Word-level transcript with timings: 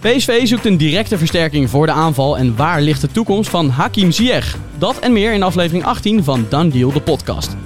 PSV 0.00 0.46
zoekt 0.46 0.64
een 0.64 0.76
directe 0.76 1.18
versterking 1.18 1.70
voor 1.70 1.86
de 1.86 1.92
aanval 1.92 2.38
en 2.38 2.56
waar 2.56 2.80
ligt 2.80 3.00
de 3.00 3.08
toekomst 3.08 3.50
van 3.50 3.68
Hakim 3.68 4.12
Ziyech? 4.12 4.56
Dat 4.78 4.98
en 4.98 5.12
meer 5.12 5.32
in 5.32 5.42
aflevering 5.42 5.84
18 5.84 6.24
van 6.24 6.46
Done 6.48 6.68
Deal, 6.68 6.92
de 6.92 7.00
podcast. 7.00 7.56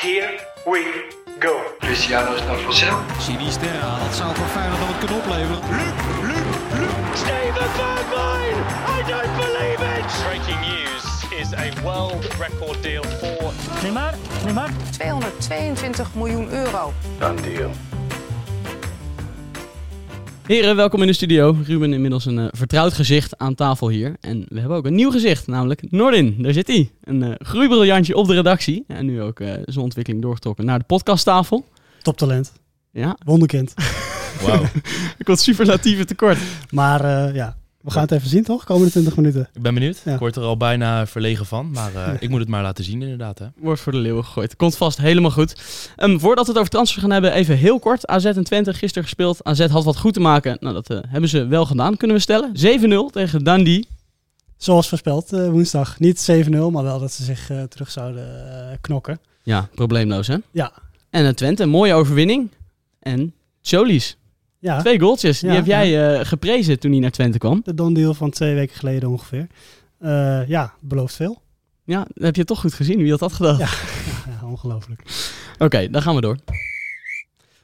Here 0.00 0.40
we 0.64 1.04
go. 1.38 1.56
Cristiano 1.78 2.34
is 2.34 2.40
naar 2.40 2.58
Vassel. 2.58 2.96
Sinisterra, 3.20 3.98
dat 3.98 4.16
zou 4.16 4.34
voor 4.34 4.46
Feyenoord 4.46 4.80
dan 4.80 4.88
het 4.88 4.98
kunnen 4.98 5.16
opleveren. 5.16 5.58
Steven 7.14 7.70
Bergwijn! 7.76 8.56
I 8.96 9.10
don't 9.10 9.36
believe 9.36 9.82
it! 9.98 10.06
Breaking 10.28 10.60
news 10.60 11.04
is 11.40 11.52
a 11.54 11.82
world 11.82 12.24
record 12.38 12.82
deal 12.82 13.02
for 13.02 13.52
Neymar, 13.82 14.14
Neymar. 14.44 14.70
222 14.90 16.14
miljoen 16.14 16.48
euro. 16.50 16.92
Done 17.18 17.40
deal. 17.40 17.70
Heren, 20.46 20.76
welkom 20.76 21.00
in 21.00 21.06
de 21.06 21.12
studio. 21.12 21.56
Ruben 21.64 21.92
inmiddels 21.92 22.24
een 22.24 22.38
eh, 22.38 22.46
vertrouwd 22.50 22.92
gezicht 22.92 23.38
aan 23.38 23.54
tafel 23.54 23.88
hier. 23.88 24.16
En 24.20 24.46
we 24.48 24.58
hebben 24.60 24.76
ook 24.76 24.86
een 24.86 24.94
nieuw 24.94 25.10
gezicht, 25.10 25.46
namelijk 25.46 25.90
Nordin. 25.90 26.34
Daar 26.38 26.52
zit 26.52 26.66
hij. 26.66 26.90
Een 27.02 27.22
eh 27.22 27.34
groeibriljantje 27.38 28.16
op 28.16 28.26
de 28.26 28.34
redactie. 28.34 28.84
En 28.86 29.06
nu 29.06 29.22
ook 29.22 29.40
eh, 29.40 29.52
zijn 29.64 29.84
ontwikkeling 29.84 30.22
doorgetrokken 30.22 30.64
naar 30.64 30.78
de 30.78 30.84
podcasttafel. 30.84 31.64
Toptalent. 32.02 32.52
Ja, 32.90 33.16
Wonderkind. 33.24 33.74
Wauw. 34.42 34.62
ik 35.18 35.26
had 35.26 35.40
superlatieve 35.40 36.04
tekort. 36.04 36.38
Maar 36.70 37.04
eh, 37.04 37.34
ja, 37.34 37.56
we 37.86 37.92
gaan 37.92 38.02
het 38.02 38.12
even 38.12 38.28
zien 38.28 38.44
toch? 38.44 38.64
Komende 38.64 38.90
20 38.90 39.16
minuten. 39.16 39.48
Ik 39.52 39.62
ben 39.62 39.74
benieuwd. 39.74 40.00
Ja. 40.04 40.12
Ik 40.12 40.18
word 40.18 40.36
er 40.36 40.42
al 40.42 40.56
bijna 40.56 41.06
verlegen 41.06 41.46
van. 41.46 41.70
Maar 41.70 41.94
eh, 41.94 42.12
ik 42.24 42.28
moet 42.28 42.40
het 42.40 42.48
maar 42.48 42.62
laten 42.62 42.84
zien 42.84 43.02
inderdaad. 43.02 43.38
Hè. 43.38 43.46
Wordt 43.56 43.80
voor 43.80 43.92
de 43.92 43.98
leeuwen 43.98 44.24
gegooid. 44.24 44.56
Komt 44.56 44.76
vast 44.76 44.98
helemaal 44.98 45.30
goed. 45.30 45.60
Ehm, 45.96 46.18
voordat 46.18 46.44
we 46.44 46.50
het 46.50 46.60
over 46.60 46.72
transfer 46.72 47.00
gaan 47.00 47.10
hebben, 47.10 47.32
even 47.32 47.56
heel 47.56 47.78
kort. 47.78 48.06
AZ 48.06 48.24
en 48.24 48.44
Twente 48.44 48.74
gisteren 48.74 49.02
gespeeld. 49.02 49.44
AZ 49.44 49.66
had 49.66 49.84
wat 49.84 49.96
goed 49.96 50.14
te 50.14 50.20
maken. 50.20 50.56
Nou, 50.60 50.74
dat 50.74 50.90
eh, 50.90 50.98
hebben 51.08 51.30
ze 51.30 51.46
wel 51.46 51.66
gedaan, 51.66 51.96
kunnen 51.96 52.16
we 52.16 52.22
stellen. 52.22 52.52
7-0 53.10 53.12
tegen 53.12 53.44
Dundee. 53.44 53.86
Zoals 54.56 54.88
voorspeld 54.88 55.32
eh, 55.32 55.48
woensdag. 55.48 55.98
Niet 55.98 56.30
7-0, 56.30 56.50
maar 56.50 56.82
wel 56.82 56.98
dat 56.98 57.12
ze 57.12 57.24
zich 57.24 57.50
eh, 57.50 57.62
terug 57.62 57.90
zouden 57.90 58.78
knokken. 58.80 59.20
Ja, 59.42 59.68
probleemloos 59.74 60.26
hè? 60.26 60.36
Ja. 60.50 60.72
En 61.10 61.24
uh, 61.24 61.30
Twente, 61.30 61.62
een 61.62 61.68
mooie 61.68 61.94
overwinning. 61.94 62.50
En 62.98 63.34
Choli's. 63.62 64.16
Ja, 64.66 64.80
Twee 64.80 65.00
goaltjes. 65.00 65.40
Die 65.40 65.50
Ja, 65.50 65.56
heb 65.56 65.66
jij 65.66 66.18
eh, 66.18 66.26
geprezen 66.26 66.78
toen 66.78 66.90
hij 66.90 67.00
naar 67.00 67.10
Twente 67.10 67.38
kwam. 67.38 67.60
de 67.64 67.74
don 67.74 67.94
deal 67.94 68.14
van 68.14 68.30
twee 68.30 68.54
weken 68.54 68.76
geleden 68.76 69.08
ongeveer. 69.08 69.46
Eh, 69.98 70.48
ja, 70.48 70.74
belooft 70.80 71.14
veel. 71.14 71.42
Ja, 71.84 71.98
dat 71.98 72.24
heb 72.24 72.36
je 72.36 72.44
toch 72.44 72.60
goed 72.60 72.74
gezien. 72.74 72.98
Wie 72.98 73.10
had 73.10 73.18
dat 73.20 73.32
gedaan? 73.32 73.58
Ja. 73.66 73.68
Ongelooflijk. 74.44 75.02
Oké, 75.58 75.90
dan 75.90 76.02
gaan 76.02 76.14
we 76.14 76.20
door. 76.20 76.36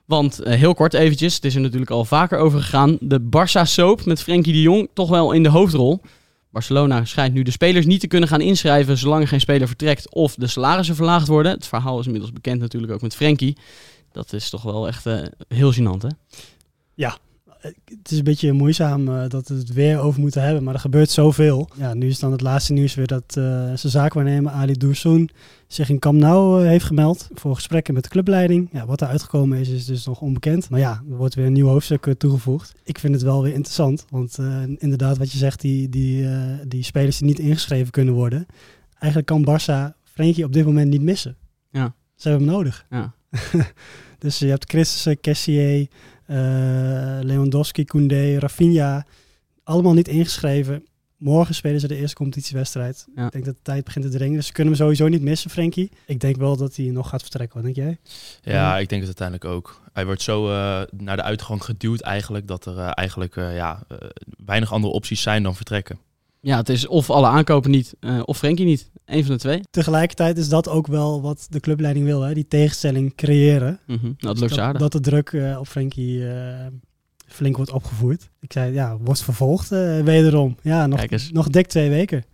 Want 0.05 0.39
eh, 0.39 0.59
heel 0.59 0.75
kort 0.75 0.94
eventjes, 0.94 1.34
het 1.34 1.44
is 1.44 1.55
er 1.55 1.61
natuurlijk 1.61 1.91
al 1.91 2.05
vaker 2.05 2.39
over 2.39 2.61
gegaan. 2.61 2.97
De 3.00 3.20
Barça 3.20 3.62
soap 3.62 4.05
met 4.05 4.22
Frenkie 4.22 4.53
de 4.53 4.62
Jong 4.62 4.89
toch 4.94 5.09
wel 5.09 5.33
in 5.33 5.42
de 5.42 5.48
hoofdrol. 5.48 6.00
Barcelona 6.50 7.05
schijnt 7.05 7.34
nu 7.34 7.42
de 7.42 7.50
spelers 7.50 7.87
niet 7.87 8.00
te 8.00 8.06
kunnen 8.06 8.28
gaan 8.28 8.41
inschrijven 8.41 8.98
zolang 8.98 9.22
er 9.22 9.28
geen 9.28 9.41
speler 9.41 9.66
vertrekt 9.66 10.14
of 10.14 10.34
de 10.34 10.47
salarissen 10.47 10.97
verlaagd 10.97 11.28
worden. 11.28 11.53
Het 11.53 11.66
verhaal 11.66 11.98
is 11.98 12.05
inmiddels 12.06 12.33
bekend 12.33 12.61
natuurlijk 12.61 12.92
ook 12.92 13.03
met 13.03 13.14
Frenkie. 13.14 13.56
Dat 14.12 14.33
is 14.33 14.50
toch 14.50 14.62
wel 14.62 14.87
echt 14.87 15.05
heel 15.48 15.72
gênant 15.75 16.03
hè? 16.03 16.09
Het 17.62 18.11
is 18.11 18.19
een 18.19 18.25
beetje 18.25 18.53
moeizaam 18.53 19.08
eh, 19.08 19.28
dat 19.28 19.48
we 19.48 19.55
het 19.55 19.72
weer 19.72 19.98
over 19.98 20.20
moeten 20.20 20.42
hebben, 20.42 20.62
maar 20.62 20.75
er 20.75 20.81
gebeurt 20.81 21.11
zoveel. 21.11 21.69
Ja, 21.77 21.94
nu 21.94 22.09
is 22.09 22.19
dan 22.19 22.33
het 22.33 22.41
laatste 22.41 22.72
nieuws 22.72 22.94
weer 22.94 23.06
dat 23.06 23.25
eh, 23.28 23.44
zijn 23.64 23.78
zaakwaarnemer 23.78 24.53
Ali 24.53 24.72
Doursoen 24.72 25.31
zich 25.67 25.89
in 25.89 25.98
Camp 25.98 26.19
Nou 26.19 26.62
eh, 26.62 26.69
heeft 26.69 26.84
gemeld 26.84 27.28
voor 27.34 27.55
gesprekken 27.55 27.94
met 27.94 28.03
de 28.03 28.09
clubleiding. 28.09 28.69
Ja, 28.72 28.86
wat 28.86 29.00
er 29.00 29.06
uitgekomen 29.06 29.59
is, 29.59 29.69
is 29.69 29.84
dus 29.84 30.06
nog 30.06 30.20
onbekend. 30.20 30.70
Maar 30.70 30.81
ja, 30.81 31.03
er 31.11 31.17
wordt 31.17 31.34
weer 31.34 31.47
een 31.47 31.53
nieuw 31.53 31.67
hoofdstuk 31.67 32.14
toegevoegd. 32.19 32.72
Ik 32.83 32.98
vind 32.98 33.14
het 33.14 33.22
wel 33.22 33.42
weer 33.42 33.53
interessant, 33.53 34.05
want 34.11 34.39
inderdaad 34.78 35.19
wat 35.19 35.33
je 35.33 35.39
zegt, 35.39 35.61
die, 35.61 35.89
die, 35.89 36.27
die 36.69 36.83
spelers 36.83 37.19
die 37.19 37.27
niet 37.27 37.39
ingeschreven 37.39 37.91
kunnen 37.91 38.14
worden. 38.14 38.47
Eigenlijk 38.98 39.27
kan 39.27 39.47
Barça 39.47 39.97
Frenkie 40.05 40.44
op 40.44 40.53
dit 40.53 40.64
moment 40.64 40.91
niet 40.91 41.03
missen. 41.03 41.37
Ja. 41.71 41.94
Ze 42.15 42.28
hebben 42.28 42.47
hem 42.47 42.56
nodig. 42.56 42.87
Ja. 42.91 43.15
dus 44.19 44.38
je 44.38 44.47
hebt 44.47 44.71
Christensen, 44.71 45.21
Kessier, 45.21 45.88
Lewandowski, 47.22 47.84
Koundé, 47.84 48.38
Rafinha. 48.38 49.06
Allemaal 49.65 49.93
niet 49.93 50.09
ingeschreven. 50.09 50.87
Morgen 51.22 51.54
spelen 51.54 51.81
ze 51.81 51.88
de 51.88 51.97
eerste 51.97 52.16
competitiewedstrijd. 52.16 53.06
Ja. 53.15 53.26
Ik 53.26 53.32
denk 53.32 53.44
dat 53.44 53.54
de 53.54 53.62
tijd 53.62 53.84
begint 53.84 54.04
te 54.04 54.10
dringen. 54.10 54.37
Dus 54.37 54.47
ze 54.47 54.53
kunnen 54.53 54.72
hem 54.72 54.82
sowieso 54.82 55.09
niet 55.09 55.22
missen, 55.22 55.50
Frenkie. 55.50 55.91
Ik 56.06 56.20
denk 56.20 56.37
wel 56.37 56.56
dat 56.56 56.76
hij 56.76 56.87
nog 56.87 57.09
gaat 57.09 57.20
vertrekken. 57.20 57.62
Wat 57.62 57.75
denk 57.75 57.87
jij? 57.87 57.98
Ja, 58.43 58.78
ik 58.78 58.88
denk 58.88 59.06
het 59.06 59.19
uiteindelijk 59.19 59.56
ook. 59.56 59.81
Hij 59.93 60.04
wordt 60.04 60.22
zo 60.22 60.48
eh, 60.48 60.82
naar 60.91 61.16
de 61.16 61.22
uitgang 61.22 61.65
geduwd 61.65 62.00
eigenlijk. 62.00 62.47
Dat 62.47 62.66
er 62.66 62.78
eh, 62.78 62.91
eigenlijk 62.94 63.37
eh, 63.37 63.56
ja, 63.56 63.82
eh, 63.88 63.97
weinig 64.44 64.72
andere 64.72 64.93
opties 64.93 65.22
zijn 65.22 65.43
dan 65.43 65.54
vertrekken. 65.54 65.99
Ja, 66.44 66.56
het 66.56 66.69
is 66.69 66.86
of 66.86 67.10
alle 67.10 67.26
aankopen 67.26 67.70
niet, 67.70 67.94
eh, 68.00 68.20
of 68.25 68.38
Frenkie 68.38 68.64
niet. 68.64 68.91
Eén 69.04 69.25
van 69.25 69.34
de 69.34 69.41
twee. 69.41 69.60
Tegelijkertijd 69.70 70.38
is 70.38 70.48
dat 70.48 70.69
ook 70.69 70.86
wel 70.86 71.22
wat 71.22 71.47
de 71.50 71.60
clubleiding 71.60 72.04
wil. 72.04 72.20
Hè? 72.20 72.34
Die 72.34 72.48
tegenstelling 72.48 73.14
creëren. 73.14 73.80
Mhm. 73.86 74.03
Nou, 74.03 74.14
dat 74.19 74.38
lukt 74.38 74.50
ze 74.50 74.56
dat, 74.56 74.66
aardig. 74.66 74.81
dat 74.81 74.92
de 74.92 75.00
druk 75.00 75.32
eh, 75.32 75.58
op 75.58 75.66
Frenkie 75.66 76.28
eh, 76.28 76.66
flink 77.26 77.56
wordt 77.56 77.72
opgevoerd. 77.72 78.28
Ik 78.41 78.52
zei, 78.52 78.72
ja, 78.72 78.97
wordt 78.97 79.22
vervolgd 79.22 79.69
wederom. 80.04 80.56
Ja, 80.62 80.86
nog, 80.86 81.00
nog 81.31 81.48
dik 81.48 81.66
twee 81.66 81.91
weken. 81.91 82.25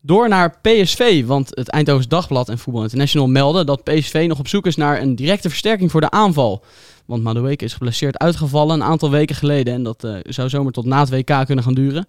Door 0.00 0.28
naar 0.28 0.58
PSV, 0.60 1.24
want 1.24 1.48
het 1.50 1.68
Eindhovens 1.68 2.08
Dagblad 2.08 2.48
en 2.48 2.58
Voetbal 2.58 2.82
International 2.82 3.28
melden 3.28 3.66
dat 3.66 3.84
PSV 3.84 4.24
nog 4.28 4.38
op 4.38 4.48
zoek 4.48 4.66
is 4.66 4.76
naar 4.76 5.00
een 5.00 5.16
directe 5.16 5.48
versterking 5.48 5.90
voor 5.90 6.00
de 6.00 6.10
aanval. 6.10 6.64
Want 7.04 7.22
Madueke 7.22 7.64
is 7.64 7.72
geblesseerd 7.72 8.18
uitgevallen 8.18 8.74
een 8.74 8.86
aantal 8.86 9.10
weken 9.10 9.36
geleden 9.36 9.74
en 9.74 9.82
dat 9.82 10.04
eh, 10.04 10.14
zou 10.22 10.48
zomaar 10.48 10.72
tot 10.72 10.84
na 10.84 11.00
het 11.00 11.10
WK 11.10 11.46
kunnen 11.46 11.64
gaan 11.64 11.74
duren. 11.74 12.06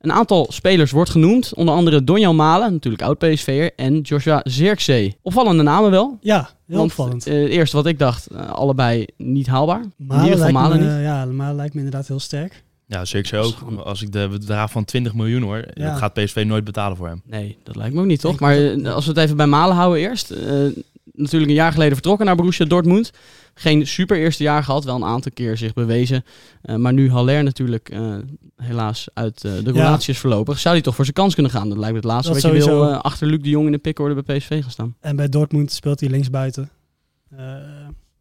Een 0.00 0.12
aantal 0.12 0.46
spelers 0.50 0.90
wordt 0.90 1.10
genoemd, 1.10 1.54
onder 1.54 1.74
andere 1.74 2.04
Donjan 2.04 2.36
Malen, 2.36 2.72
natuurlijk 2.72 3.02
oud-PSV'er, 3.02 3.70
en 3.76 4.00
Joshua 4.00 4.40
Zirkzee. 4.44 5.16
Opvallende 5.22 5.62
namen 5.62 5.90
wel, 5.90 6.18
Ja, 6.20 6.50
heel 6.66 6.76
want 6.76 6.90
opvallend. 6.90 7.26
eh, 7.26 7.34
het 7.42 7.48
eerste 7.50 7.76
wat 7.76 7.86
ik 7.86 7.98
dacht, 7.98 8.26
eh, 8.26 8.50
allebei 8.50 9.06
niet 9.16 9.46
haalbaar. 9.46 9.80
in 9.80 9.92
Malen 10.06 10.24
ieder 10.24 10.38
geval 10.38 10.52
lijkt 10.52 10.68
Malen 10.70 10.86
me, 10.86 10.94
niet. 10.96 11.04
Ja, 11.04 11.24
Malen 11.24 11.56
lijkt 11.56 11.74
me 11.74 11.80
inderdaad 11.80 12.08
heel 12.08 12.20
sterk. 12.20 12.64
Ja, 12.86 13.04
zeker 13.04 13.38
ook. 13.40 13.54
Als 13.84 14.02
ik 14.02 14.12
de 14.12 14.28
bedrag 14.30 14.70
van 14.70 14.84
20 14.84 15.14
miljoen 15.14 15.42
hoor, 15.42 15.64
Ja. 15.74 15.88
dat 15.90 15.98
gaat 15.98 16.12
PSV 16.14 16.44
nooit 16.46 16.64
betalen 16.64 16.96
voor 16.96 17.08
hem. 17.08 17.22
Nee, 17.24 17.58
dat 17.62 17.76
lijkt 17.76 17.94
me 17.94 18.00
ook 18.00 18.06
niet, 18.06 18.20
toch? 18.20 18.32
Ik- 18.34 18.40
Maar 18.40 18.56
eh, 18.56 18.94
als 18.94 19.04
we 19.06 19.10
het 19.10 19.20
even 19.20 19.36
bij 19.36 19.46
Malen 19.46 19.76
houden 19.76 20.00
eerst. 20.00 20.30
eh, 20.30 20.54
natuurlijk 21.12 21.50
een 21.50 21.56
jaar 21.56 21.72
geleden 21.72 21.92
vertrokken 21.92 22.26
naar 22.26 22.36
Borussia 22.36 22.64
Dortmund. 22.66 23.10
Geen 23.58 23.86
super 23.86 24.16
eerste 24.16 24.42
jaar 24.42 24.64
gehad, 24.64 24.84
wel 24.84 24.96
een 24.96 25.04
aantal 25.04 25.32
keer 25.34 25.56
zich 25.56 25.72
bewezen. 25.72 26.24
Eh, 26.62 26.76
maar 26.76 26.92
nu 26.92 27.10
Haller 27.10 27.42
natuurlijk 27.42 27.88
eh, 27.88 28.16
helaas 28.56 29.08
uit 29.14 29.44
eh, 29.44 29.52
de 29.64 29.72
relatie 29.72 30.12
is 30.12 30.18
voorlopig. 30.18 30.58
Zou 30.58 30.74
hij 30.74 30.82
toch 30.82 30.94
voor 30.94 31.04
zijn 31.04 31.16
kans 31.16 31.34
kunnen 31.34 31.52
gaan? 31.52 31.68
Dat 31.68 31.78
lijkt 31.78 31.92
me 31.92 31.98
het 31.98 32.08
laatste 32.08 32.32
Dat 32.32 32.42
wat 32.42 32.52
je 32.52 32.58
wil 32.58 32.94
achter 32.94 33.26
Luc 33.26 33.42
de 33.42 33.48
Jong 33.48 33.66
in 33.66 33.72
de 33.72 33.78
pickorde 33.78 34.22
bij 34.22 34.36
PSV 34.36 34.62
gaan 34.62 34.70
staan. 34.70 34.96
En 35.00 35.16
bij 35.16 35.28
Dortmund 35.28 35.72
speelt 35.72 36.00
hij 36.00 36.08
linksbuiten. 36.08 36.70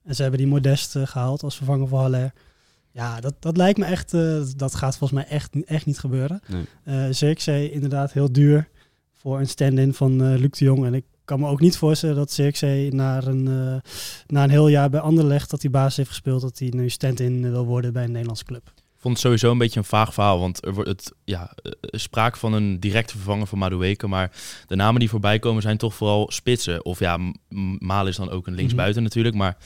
En 0.04 0.16
ze 0.16 0.22
hebben 0.22 0.40
die 0.40 0.50
Modest 0.50 0.96
eh, 0.96 1.08
gehaald 1.08 1.44
als 1.44 1.56
vervanger 1.56 1.88
voor 1.88 2.00
Haller. 2.00 2.34
Ja, 2.92 3.20
dat, 3.20 3.34
dat 3.40 3.58
lijkt 3.58 3.78
me 3.78 3.86
echt... 3.86 4.12
dat 4.58 4.76
gaat 4.76 4.98
volgens 4.98 5.20
mij 5.20 5.30
echt, 5.30 5.64
echt 5.66 5.86
niet 5.86 6.00
gebeuren. 6.00 6.42
Nee. 6.84 7.14
Zirkzee 7.14 7.72
inderdaad 7.72 8.12
heel 8.14 8.32
duur 8.32 8.70
voor 9.14 9.40
een 9.40 9.48
stand-in 9.48 9.94
van 9.94 10.36
Luc 10.36 10.50
de 10.50 10.66
Jong. 10.66 10.86
En 10.86 10.94
ik 10.94 11.06
kan 11.26 11.40
me 11.40 11.48
ook 11.48 11.60
niet 11.60 11.78
voorstellen 11.78 12.16
dat 12.16 12.32
Zirkzee 12.32 12.94
naar 12.94 13.28
een, 13.28 13.48
eh, 13.48 13.92
na 14.28 14.44
een 14.44 14.50
heel 14.50 14.68
jaar 14.68 14.90
bij 14.90 15.00
Anderlecht... 15.00 15.50
dat 15.50 15.62
hij 15.62 15.72
basis 15.72 15.98
heeft 15.98 16.10
gespeeld, 16.10 16.42
dat 16.42 16.60
hij 16.60 16.70
nu 16.72 16.90
stand-in 16.90 17.52
wil 17.52 17.66
worden 17.66 17.94
bij 17.94 18.04
een 18.04 18.12
Nederlandse 18.12 18.46
club. 18.46 18.72
Ik 18.76 19.02
vond 19.02 19.14
het 19.14 19.24
sowieso 19.26 19.52
een 19.52 19.58
beetje 19.58 19.80
een 19.80 19.86
vaag 19.86 20.14
verhaal, 20.14 20.40
want 20.40 20.66
er 20.66 20.74
wordt 20.74 20.90
het, 20.90 21.12
ja, 21.24 21.52
eh, 21.62 21.72
sprake 21.82 22.38
van 22.38 22.54
een 22.54 22.80
directe 22.80 23.16
vervanger 23.16 23.48
van 23.48 23.58
Madueke, 23.58 24.08
maar 24.08 24.32
de 24.68 24.76
namen 24.76 25.00
die 25.00 25.10
voorbij 25.10 25.40
komen 25.40 25.62
zijn 25.62 25.78
toch 25.78 25.96
vooral 25.96 26.32
spitsen. 26.32 26.86
Of 26.86 27.00
ja, 27.00 27.20
Malen 27.80 28.12
is 28.12 28.18
dan 28.18 28.30
ook 28.30 28.48
een 28.48 28.56
linksbuiten 28.56 29.04
natuurlijk, 29.04 29.36
maar 29.36 29.58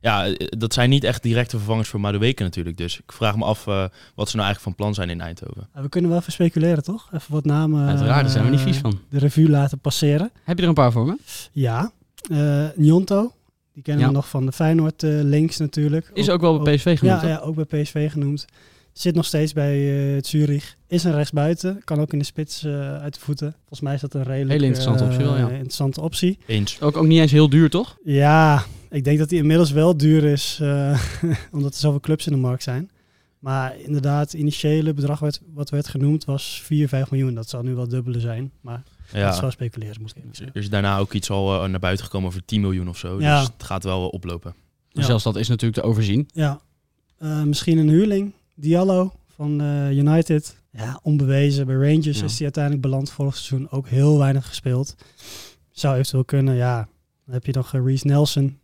ja, 0.00 0.26
eh, 0.26 0.46
dat 0.58 0.72
zijn 0.72 0.90
niet 0.90 1.04
echt 1.04 1.22
directe 1.22 1.56
vervangers 1.56 1.88
voor 1.88 2.00
Madueke 2.00 2.42
natuurlijk. 2.42 2.76
Dus 2.76 2.98
ik 2.98 3.12
vraag 3.12 3.36
me 3.36 3.44
af 3.44 3.66
eh, 3.66 3.84
wat 4.14 4.28
ze 4.28 4.36
nou 4.36 4.46
eigenlijk 4.48 4.60
van 4.60 4.74
plan 4.74 4.94
zijn 4.94 5.10
in 5.10 5.20
Eindhoven. 5.20 5.68
Uh, 5.76 5.82
we 5.82 5.88
kunnen 5.88 6.10
wel 6.10 6.18
even 6.18 6.32
speculeren, 6.32 6.82
toch? 6.82 7.08
Even 7.14 7.32
wat 7.32 7.44
namen 7.44 7.88
Uiteraard, 7.88 8.20
daar 8.22 8.30
zijn 8.30 8.44
we 8.44 8.50
niet 8.50 8.58
eh, 8.60 8.66
vies 8.66 8.76
van. 8.78 9.00
de 9.10 9.18
revue 9.18 9.48
laten 9.48 9.78
passeren. 9.78 10.30
Heb 10.44 10.56
je 10.56 10.62
er 10.62 10.68
een 10.68 10.74
paar 10.74 10.92
voor 10.92 11.06
me? 11.06 11.16
Ja, 11.52 11.90
eh 12.30 12.64
Njonto. 12.76 13.32
Die 13.74 13.82
kennen 13.82 14.04
Ja. 14.04 14.10
we 14.10 14.16
nog 14.16 14.28
van 14.28 14.46
de 14.46 14.52
Feyenoord 14.52 15.02
eh, 15.02 15.10
links 15.22 15.56
natuurlijk. 15.56 16.10
Is 16.14 16.30
ook 16.30 16.40
wel 16.40 16.62
bij 16.62 16.74
PSV 16.76 16.98
genoemd, 16.98 17.20
Ja, 17.20 17.28
ja, 17.28 17.38
ook 17.38 17.66
bij 17.66 17.82
PSV 17.82 18.10
genoemd. 18.10 18.44
Zit 18.92 19.14
nog 19.14 19.24
steeds 19.24 19.52
bij 19.52 20.14
eh 20.16 20.22
Zurich. 20.22 20.76
Is 20.88 21.04
een 21.04 21.12
rechtsbuiten. 21.12 21.80
Kan 21.84 22.00
ook 22.00 22.12
in 22.12 22.18
de 22.18 22.24
spits 22.24 22.64
eh, 22.64 22.96
uit 23.00 23.14
de 23.14 23.20
voeten. 23.20 23.54
Volgens 23.58 23.80
mij 23.80 23.94
is 23.94 24.00
dat 24.00 24.14
een 24.14 24.22
redelijk 24.22 24.50
Hele 24.50 24.64
interessante 24.64 25.04
optie 25.04 25.24
wel, 25.24 25.36
ja. 25.36 25.48
interessante 25.48 26.00
optie. 26.00 26.38
Eens. 26.46 26.80
Ook, 26.80 26.96
ook 26.96 27.06
niet 27.06 27.20
eens 27.20 27.32
heel 27.32 27.48
duur, 27.48 27.70
toch? 27.70 27.96
Ja, 28.04 28.62
ik 28.90 29.04
denk 29.04 29.18
dat 29.18 29.28
die 29.28 29.38
inmiddels 29.38 29.70
wel 29.70 29.96
duur 29.96 30.24
is. 30.24 30.58
eh, 30.62 31.00
omdat 31.52 31.72
er 31.72 31.78
zoveel 31.80 32.00
clubs 32.00 32.26
in 32.26 32.32
de 32.32 32.38
markt 32.38 32.62
zijn. 32.62 32.90
Maar 33.38 33.78
inderdaad, 33.80 34.30
het 34.32 34.40
initiële 34.40 34.94
bedrag 34.94 35.18
werd, 35.18 35.40
wat 35.54 35.70
werd 35.70 35.88
genoemd 35.88 36.24
was 36.24 36.60
4, 36.64 36.88
5 36.88 37.10
miljoen. 37.10 37.34
Dat 37.34 37.48
zal 37.48 37.62
nu 37.62 37.74
wel 37.74 37.88
dubbele 37.88 38.20
zijn. 38.20 38.50
Maar 38.60 38.82
dat 39.12 39.30
is 39.30 39.34
Ja. 39.34 39.40
wel 39.40 39.50
speculeren, 39.50 40.00
moet 40.00 40.10
ik 40.10 40.16
even 40.16 40.34
zeggen. 40.36 40.54
Er 40.56 40.62
is 40.62 40.70
daarna 40.70 40.98
ook 40.98 41.12
iets 41.12 41.30
al 41.30 41.62
eh, 41.62 41.68
naar 41.70 41.80
buiten 41.80 42.04
gekomen 42.04 42.28
over 42.28 42.44
10 42.44 42.60
miljoen 42.60 42.88
of 42.88 42.98
zo. 42.98 43.20
Ja. 43.20 43.38
Dus 43.40 43.50
het 43.52 43.62
gaat 43.62 43.84
wel 43.84 44.08
oplopen. 44.08 44.54
Maar 44.92 45.04
Zelfs 45.04 45.24
dat 45.24 45.36
is 45.36 45.48
natuurlijk 45.48 45.80
te 45.82 45.86
overzien. 45.88 46.28
Ja, 46.32 46.60
Eh, 47.18 47.42
misschien 47.42 47.78
een 47.78 47.88
huurling 47.88 48.32
Diallo 48.54 49.12
van 49.34 49.60
eh, 49.60 49.90
United. 49.96 50.56
Ja, 50.72 51.00
onbewezen. 51.02 51.66
Bij 51.66 51.74
Rangers 51.74 52.18
Ja. 52.18 52.24
is 52.24 52.32
hij 52.34 52.42
uiteindelijk 52.42 52.82
beland 52.82 53.10
vorig 53.10 53.36
seizoen. 53.36 53.70
Ook 53.70 53.88
heel 53.88 54.18
weinig 54.18 54.46
gespeeld. 54.46 54.94
Zou 55.70 55.94
eventueel 55.96 56.24
kunnen, 56.24 56.54
ja. 56.54 56.88
Dan 57.24 57.34
heb 57.34 57.46
je 57.46 57.52
nog 57.52 57.72
uh, 57.74 57.84
Reece 57.84 58.06
Nelson. 58.06 58.58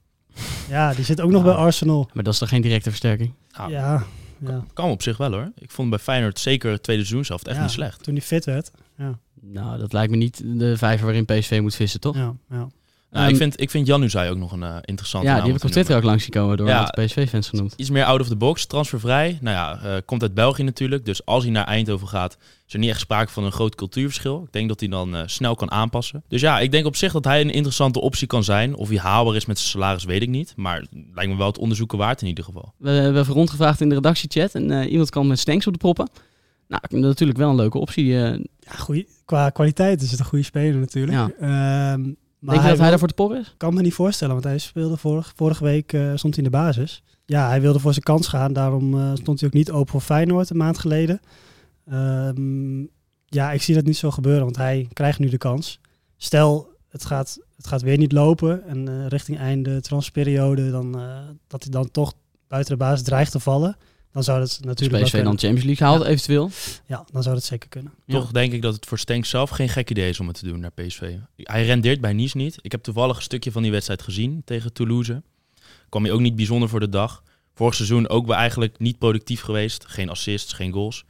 Ja, 0.69 0.95
die 0.95 1.05
zit 1.05 1.21
ook 1.21 1.31
nog 1.31 1.45
Ja. 1.45 1.49
bij 1.53 1.57
Arsenal. 1.57 2.11
Maar 2.13 2.25
dat 2.25 2.33
is 2.33 2.39
toch 2.39 2.49
geen 2.49 2.63
directe 2.63 2.89
versterking? 2.91 3.33
Nou, 3.57 3.71
Ja, 3.71 4.05
ja. 4.39 4.65
Kan 4.73 4.91
op 4.91 5.03
zich 5.03 5.17
wel 5.17 5.33
hoor. 5.33 5.53
Ik 5.59 5.71
vond 5.71 5.91
bij 5.91 5.99
Feyenoord 5.99 6.39
zeker 6.39 6.71
het 6.71 6.83
tweede 6.83 7.03
seizoen 7.05 7.25
zelf 7.25 7.43
echt 7.43 7.57
Ja, 7.57 7.63
niet 7.63 7.71
slecht. 7.71 8.03
Toen 8.03 8.15
hij 8.15 8.23
fit 8.23 8.45
werd. 8.45 8.71
Ja, 8.97 9.19
Nou, 9.41 9.79
dat 9.79 9.93
lijkt 9.93 10.11
me 10.11 10.17
niet 10.17 10.43
de 10.59 10.77
vijver 10.77 11.05
waarin 11.07 11.25
PSV 11.25 11.59
moet 11.63 11.75
vissen, 11.75 12.01
toch? 12.01 12.17
ja, 12.17 12.35
ja. 12.51 12.69
Nou, 13.15 13.27
Ehm, 13.27 13.35
ik 13.35 13.41
vind, 13.41 13.61
ik 13.61 13.71
vind 13.71 13.87
Januzaj 13.87 14.31
ook 14.31 14.37
nog 14.37 14.53
een 14.53 14.63
eh, 14.63 14.77
interessante 14.81 15.27
Ja, 15.27 15.33
naam 15.33 15.43
die 15.43 15.53
heb 15.53 15.61
ik 15.61 15.67
op 15.67 15.73
Twitter 15.73 15.97
ook 15.97 16.03
langs 16.03 16.23
zien 16.23 16.33
komen 16.33 16.57
door 16.57 16.67
Ja. 16.67 16.83
PSV-fans 16.85 17.49
genoemd. 17.49 17.75
Iets 17.77 17.91
meer 17.91 18.05
out 18.05 18.21
of 18.21 18.29
the 18.29 18.37
box, 18.37 18.67
transfervrij. 18.67 19.39
Nou 19.41 19.57
ja, 19.57 19.81
eh, 19.97 20.01
komt 20.05 20.23
uit 20.23 20.35
België 20.35 20.63
natuurlijk. 20.63 21.05
Dus 21.05 21.25
als 21.27 21.43
hij 21.43 21.53
naar 21.53 21.65
Eindhoven 21.67 22.09
gaat, 22.09 22.37
is 22.67 22.73
er 22.73 22.79
niet 22.79 22.91
echt 22.91 23.01
sprake 23.01 23.33
van 23.33 23.45
een 23.45 23.53
groot 23.53 23.75
cultuurverschil. 23.75 24.43
Ik 24.47 24.53
denk 24.53 24.69
dat 24.69 24.81
hij 24.81 24.89
dan 24.89 25.17
eh, 25.17 25.23
snel 25.27 25.55
kan 25.55 25.71
aanpassen. 25.71 26.23
Dus 26.29 26.41
ja, 26.41 26.61
ik 26.61 26.71
denk 26.71 26.87
op 26.87 26.97
zich 26.97 27.13
dat 27.13 27.25
hij 27.25 27.41
een 27.41 27.51
interessante 27.53 28.01
optie 28.01 28.27
kan 28.27 28.45
zijn. 28.45 28.75
Of 28.77 28.89
hij 28.89 28.99
haalbaar 28.99 29.37
is 29.37 29.47
met 29.47 29.59
zijn 29.59 29.71
salaris, 29.71 30.05
weet 30.05 30.23
ik 30.23 30.29
niet. 30.29 30.53
Maar 30.57 30.87
lijkt 31.15 31.31
me 31.31 31.37
wel 31.37 31.47
het 31.47 31.59
onderzoeken 31.59 31.99
waard 31.99 32.23
in 32.23 32.29
ieder 32.29 32.45
geval. 32.45 32.73
We 32.79 32.91
hebben 32.91 33.23
even 33.23 33.35
rondgevraagd 33.35 33.81
in 33.81 33.89
de 33.89 33.95
redactiechat 33.95 34.55
en 34.55 34.71
eh, 34.71 34.91
iemand 34.91 35.11
kwam 35.11 35.27
met 35.27 35.39
Stenks 35.39 35.67
op 35.67 35.73
de 35.73 35.79
proppen. 35.79 36.09
Nou, 36.69 36.83
natuurlijk 36.89 37.39
wel 37.39 37.51
een 37.51 37.57
leuke 37.57 37.79
optie. 37.79 38.07
ja 38.07 38.39
goeie, 38.79 39.07
qua 39.25 39.51
kwaliteit 39.51 40.03
is 40.03 40.11
het 40.11 40.21
een 40.21 40.27
goede 40.27 40.45
speler 40.45 40.81
natuurlijk. 40.81 41.13
Ja. 41.13 41.31
Ehm, 41.93 42.03
maar 42.45 42.55
denk 42.55 42.67
je 42.67 42.71
dat 42.71 42.79
hij 42.79 42.91
wil- 42.91 42.99
daarvoor 42.99 43.09
te 43.09 43.15
porren 43.15 43.41
is? 43.41 43.55
kan 43.57 43.75
me 43.75 43.83
niet 43.83 43.95
voorstellen, 43.95 44.33
want 44.33 44.47
hij 44.47 44.59
speelde 44.59 44.97
vorig, 44.97 45.33
vorige 45.37 45.65
week 45.65 45.93
eh, 45.93 46.13
stond 46.15 46.35
hij 46.35 46.45
in 46.45 46.51
de 46.51 46.57
basis. 46.57 47.03
Ja, 47.25 47.49
hij 47.49 47.61
wilde 47.61 47.79
voor 47.79 47.93
zijn 47.93 48.05
kans 48.05 48.29
gaan, 48.29 48.53
daarom 48.53 48.95
eh, 49.01 49.11
stond 49.15 49.41
hij 49.41 49.49
ook 49.49 49.55
niet 49.55 49.71
open 49.71 49.91
voor 49.91 50.01
Feyenoord 50.01 50.51
een 50.51 50.57
maand 50.57 50.79
geleden. 50.79 51.21
Ehm, 51.87 52.81
ja, 53.27 53.53
ik 53.53 53.63
zie 53.63 53.75
dat 53.75 53.85
niet 53.85 53.97
zo 53.97 54.11
gebeuren, 54.11 54.43
want 54.45 54.57
hij 54.57 54.89
krijgt 54.93 55.19
nu 55.19 55.29
de 55.29 55.39
kans. 55.39 55.81
Stel, 56.17 56.69
het 56.89 57.05
gaat, 57.05 57.39
het 57.57 57.67
gaat 57.67 57.83
weer 57.83 57.99
niet 57.99 58.13
lopen 58.13 58.65
en 58.67 58.89
eh, 58.89 59.07
richting 59.07 59.39
einde 59.39 59.81
transferperiode, 59.81 60.71
dan, 60.71 60.93
dat 61.47 61.63
hij 61.63 61.73
dan 61.73 61.91
toch 61.91 62.13
buiten 62.49 62.73
de 62.73 62.85
basis 62.85 63.03
dreigt 63.03 63.33
te 63.33 63.41
vallen. 63.41 63.77
Dan 64.15 64.23
zou 64.23 64.39
dat 64.41 64.59
natuurlijk 64.63 64.91
wel 64.99 65.03
PSV 65.03 65.23
dan. 65.23 65.39
Champions 65.39 65.65
League 65.65 65.87
haalt, 65.87 66.03
Ja. 66.03 66.09
eventueel. 66.09 66.51
Ja, 66.87 67.05
dan 67.13 67.23
zou 67.23 67.35
dat 67.35 67.45
zeker 67.45 67.69
kunnen. 67.69 67.93
Ja. 68.05 68.15
Toch 68.19 68.31
denk 68.31 68.53
ik 68.53 68.63
dat 68.63 68.75
het 68.75 68.87
voor 68.87 68.99
Stenks 68.99 69.29
zelf 69.29 69.51
geen 69.51 69.69
gek 69.69 69.91
idee 69.91 70.09
is 70.09 70.21
om 70.21 70.27
het 70.27 70.39
te 70.39 70.45
doen 70.47 70.61
naar 70.61 70.71
PSV. 70.71 71.15
Hij 71.37 71.65
rendeert 71.67 72.01
bij 72.01 72.13
Nice 72.13 72.37
niet. 72.37 72.59
Ik 72.63 72.73
heb 72.73 72.83
toevallig 72.83 73.17
een 73.17 73.23
stukje 73.23 73.53
van 73.53 73.63
die 73.63 73.71
wedstrijd 73.71 74.03
gezien 74.03 74.43
tegen 74.45 74.73
Toulouse. 74.73 75.23
Kwam 75.89 76.03
hij 76.05 76.13
ook 76.13 76.21
niet 76.21 76.37
bijzonder 76.37 76.69
voor 76.69 76.81
de 76.81 76.89
dag. 76.89 77.23
Vorig 77.55 77.75
seizoen 77.75 78.09
ook 78.09 78.27
wel 78.27 78.37
eigenlijk 78.37 78.79
niet 78.79 78.99
productief 78.99 79.41
geweest. 79.41 79.85
Geen 79.87 80.09
assists, 80.09 80.53
geen 80.53 80.73
goals. 80.73 81.05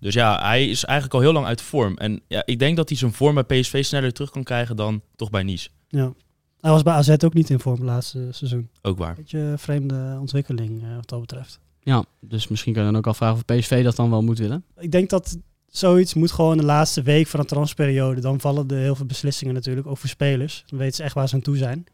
Dus 0.00 0.14
ja, 0.14 0.40
hij 0.42 0.68
is 0.68 0.84
eigenlijk 0.84 1.14
al 1.14 1.20
heel 1.20 1.32
lang 1.32 1.46
uit 1.46 1.60
vorm. 1.60 1.96
En 1.96 2.20
ja, 2.28 2.42
ik 2.44 2.58
denk 2.58 2.76
dat 2.76 2.88
hij 2.88 2.98
zijn 2.98 3.12
vorm 3.12 3.34
bij 3.34 3.60
PSV 3.60 3.84
sneller 3.84 4.12
terug 4.12 4.30
kan 4.30 4.42
krijgen 4.42 4.76
dan 4.76 5.02
toch 5.16 5.30
bij 5.30 5.42
Nice. 5.42 5.68
Ja. 5.88 6.12
Hij 6.60 6.70
was 6.70 6.82
bij 6.82 6.92
AZ 6.94 7.14
ook 7.24 7.34
niet 7.34 7.50
in 7.50 7.60
vorm 7.60 7.84
laatste 7.84 8.28
seizoen. 8.30 8.68
Ook 8.82 8.98
waar. 8.98 9.14
Beetje 9.14 9.38
een 9.38 9.58
vreemde 9.58 10.16
ontwikkeling 10.20 10.82
eh, 10.82 10.94
wat 10.94 11.08
dat 11.08 11.20
betreft. 11.20 11.60
Ja, 11.88 12.04
dus 12.20 12.48
misschien 12.48 12.72
kan 12.72 12.84
je 12.84 12.90
dan 12.90 12.98
ook 12.98 13.06
afvragen 13.06 13.36
of 13.36 13.44
PSV 13.44 13.84
dat 13.84 13.96
dan 13.96 14.10
wel 14.10 14.22
moet 14.22 14.38
willen. 14.38 14.64
Ik 14.78 14.92
denk 14.92 15.10
dat 15.10 15.38
zoiets 15.66 16.14
moet 16.14 16.32
gewoon 16.32 16.56
de 16.56 16.64
laatste 16.64 17.02
week 17.02 17.26
van 17.26 17.40
de 17.40 17.46
transferperiode. 17.46 18.20
Dan 18.20 18.40
vallen 18.40 18.68
er 18.68 18.76
heel 18.76 18.94
veel 18.94 19.06
beslissingen 19.06 19.54
natuurlijk, 19.54 19.86
ook 19.86 19.98
voor 19.98 20.08
spelers. 20.08 20.64
Dan 20.66 20.78
weten 20.78 20.94
ze 20.94 21.02
echt 21.02 21.14
waar 21.14 21.28
ze 21.28 21.34
aan 21.34 21.40
toe 21.40 21.56
zijn. 21.56 21.86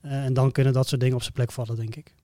Eh, 0.00 0.24
en 0.24 0.34
dan 0.34 0.52
kunnen 0.52 0.72
dat 0.72 0.88
soort 0.88 1.00
dingen 1.00 1.16
op 1.16 1.22
zijn 1.22 1.34
plek 1.34 1.52
vallen, 1.52 1.76
denk 1.76 1.96
ik. 1.96 2.14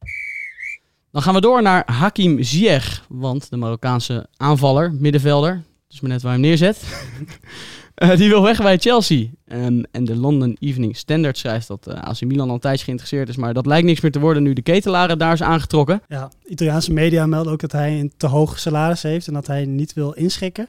Dan 1.10 1.22
gaan 1.22 1.34
we 1.34 1.40
door 1.40 1.62
naar 1.62 1.82
Hakim 1.92 2.42
Ziyech. 2.42 3.04
Want 3.08 3.50
de 3.50 3.56
Marokkaanse 3.56 4.26
aanvaller, 4.36 4.92
middenvelder, 4.92 5.62
dus 5.88 6.00
maar 6.00 6.10
net 6.10 6.22
waar 6.22 6.32
hij 6.32 6.40
hem 6.40 6.50
neerzet. 6.50 6.82
eh, 7.94 8.16
die 8.16 8.28
wil 8.28 8.42
weg 8.42 8.62
bij 8.62 8.78
Chelsea. 8.78 9.26
En, 9.44 9.88
en 9.90 10.04
de 10.04 10.16
London 10.16 10.56
Evening 10.60 10.96
Standard 10.96 11.38
schrijft 11.38 11.68
dat 11.68 11.86
eh 11.86 12.02
AC 12.02 12.20
Milan 12.20 12.48
al 12.48 12.54
een 12.54 12.60
tijdje 12.60 12.84
geïnteresseerd 12.84 13.28
is. 13.28 13.36
Maar 13.36 13.54
dat 13.54 13.66
lijkt 13.66 13.86
niks 13.86 14.00
meer 14.00 14.12
te 14.12 14.20
worden 14.20 14.42
nu 14.42 14.52
de 14.52 14.62
ketelaren 14.62 15.18
daar 15.18 15.32
is 15.32 15.42
aangetrokken. 15.42 16.02
Ja, 16.08 16.30
Italiaanse 16.44 16.92
media 16.92 17.26
melden 17.26 17.52
ook 17.52 17.60
dat 17.60 17.72
hij 17.72 18.00
een 18.00 18.12
te 18.16 18.26
hoog 18.26 18.58
salaris 18.58 19.02
heeft 19.02 19.26
en 19.26 19.32
dat 19.32 19.46
hij 19.46 19.64
niet 19.64 19.92
wil 19.92 20.12
inschikken. 20.12 20.68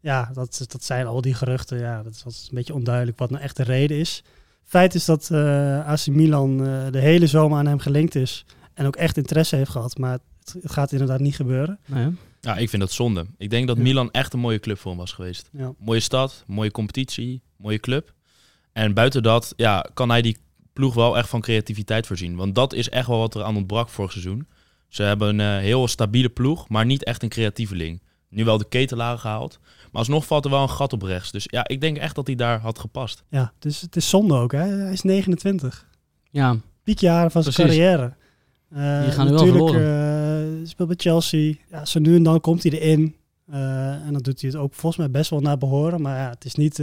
Ja, 0.00 0.30
dat, 0.34 0.64
dat 0.68 0.84
zijn 0.84 1.06
al 1.06 1.20
die 1.20 1.34
geruchten. 1.34 1.78
Ja, 1.78 2.02
dat 2.02 2.12
is, 2.12 2.22
dat 2.22 2.32
is 2.32 2.46
een 2.50 2.56
beetje 2.56 2.74
onduidelijk 2.74 3.18
wat 3.18 3.30
nou 3.30 3.42
echt 3.42 3.56
de 3.56 3.62
reden 3.62 3.98
is. 3.98 4.24
Feit 4.64 4.94
is 4.94 5.04
dat 5.04 5.28
eh 5.30 5.86
AC 5.86 6.06
Milan 6.06 6.56
de 6.90 7.00
hele 7.00 7.26
zomer 7.26 7.58
aan 7.58 7.66
hem 7.66 7.78
gelinkt 7.78 8.14
is 8.14 8.44
en 8.74 8.86
ook 8.86 8.96
echt 8.96 9.16
interesse 9.16 9.56
heeft 9.56 9.70
gehad. 9.70 9.98
Maar 9.98 10.12
het, 10.12 10.56
het 10.62 10.72
gaat 10.72 10.92
inderdaad 10.92 11.20
niet 11.20 11.36
gebeuren. 11.36 11.78
Nou 11.86 12.14
ja. 12.42 12.56
Ik 12.56 12.68
vind 12.68 12.82
dat 12.82 12.92
zonde. 12.92 13.26
Ik 13.38 13.50
denk 13.50 13.66
dat 13.66 13.76
Ja. 13.76 13.82
Milan 13.82 14.10
echt 14.10 14.32
een 14.32 14.38
mooie 14.40 14.58
club 14.60 14.78
voor 14.78 14.90
hem 14.90 15.00
was 15.00 15.12
geweest. 15.12 15.48
Ja. 15.52 15.72
Mooie 15.78 16.00
stad, 16.00 16.44
mooie 16.46 16.70
competitie, 16.70 17.42
mooie 17.56 17.78
club. 17.80 18.12
En 18.72 18.94
buiten 18.94 19.22
dat 19.22 19.52
ja, 19.56 19.86
kan 19.94 20.08
hij 20.10 20.22
die 20.22 20.36
ploeg 20.72 20.94
wel 20.94 21.16
echt 21.16 21.28
van 21.28 21.40
creativiteit 21.40 22.06
voorzien. 22.06 22.36
Want 22.36 22.54
dat 22.54 22.72
is 22.72 22.88
echt 22.88 23.06
wel 23.06 23.18
wat 23.18 23.34
er 23.34 23.42
aan 23.42 23.56
ontbrak 23.56 23.88
vorig 23.88 24.12
seizoen. 24.12 24.46
Ze 24.88 25.02
hebben 25.02 25.38
een 25.38 25.56
eh, 25.58 25.62
heel 25.62 25.88
stabiele 25.88 26.28
ploeg, 26.28 26.68
maar 26.68 26.86
niet 26.86 27.04
echt 27.04 27.22
een 27.22 27.28
creatieveling. 27.28 28.02
Nu 28.28 28.44
wel 28.44 28.58
de 28.58 28.68
ketelaren 28.68 29.18
gehaald. 29.18 29.58
Maar 29.62 30.00
alsnog 30.00 30.26
valt 30.26 30.44
er 30.44 30.50
wel 30.50 30.62
een 30.62 30.68
gat 30.70 30.92
op 30.92 31.02
rechts. 31.02 31.30
Dus 31.30 31.44
ja, 31.50 31.68
ik 31.68 31.80
denk 31.80 31.96
echt 31.96 32.14
dat 32.14 32.26
hij 32.26 32.36
daar 32.36 32.60
had 32.60 32.78
gepast. 32.78 33.22
Ja, 33.28 33.52
dus 33.58 33.80
het 33.80 33.96
is 33.96 34.08
zonde 34.08 34.34
ook. 34.34 34.52
Hè? 34.52 34.58
Hij 34.58 34.92
is 34.92 35.02
29. 35.02 35.86
ja, 36.30 36.56
Piekjaren 36.82 37.30
van 37.30 37.42
zijn 37.42 37.54
Precies. 37.54 37.74
carrière. 37.76 38.16
Eh, 38.74 39.02
Die 39.02 39.10
gaan 39.12 39.26
nu 39.26 39.32
wel 39.32 39.46
verloren. 39.46 40.60
eh, 40.62 40.68
speelt 40.68 40.88
bij 40.88 40.96
Chelsea. 41.00 41.54
Ja, 41.70 41.84
zo 41.84 41.98
nu 41.98 42.16
en 42.16 42.22
dan 42.22 42.40
komt 42.40 42.62
hij 42.62 42.72
erin. 42.72 43.14
Eh, 43.50 43.90
en 44.06 44.12
dan 44.12 44.22
doet 44.22 44.40
hij 44.40 44.50
het 44.50 44.58
ook 44.58 44.74
volgens 44.74 44.96
mij 44.96 45.10
best 45.10 45.30
wel 45.30 45.40
naar 45.40 45.58
behoren. 45.58 46.00
Maar 46.00 46.18
ja, 46.18 46.28
het 46.30 46.44
is 46.44 46.54
niet 46.54 46.76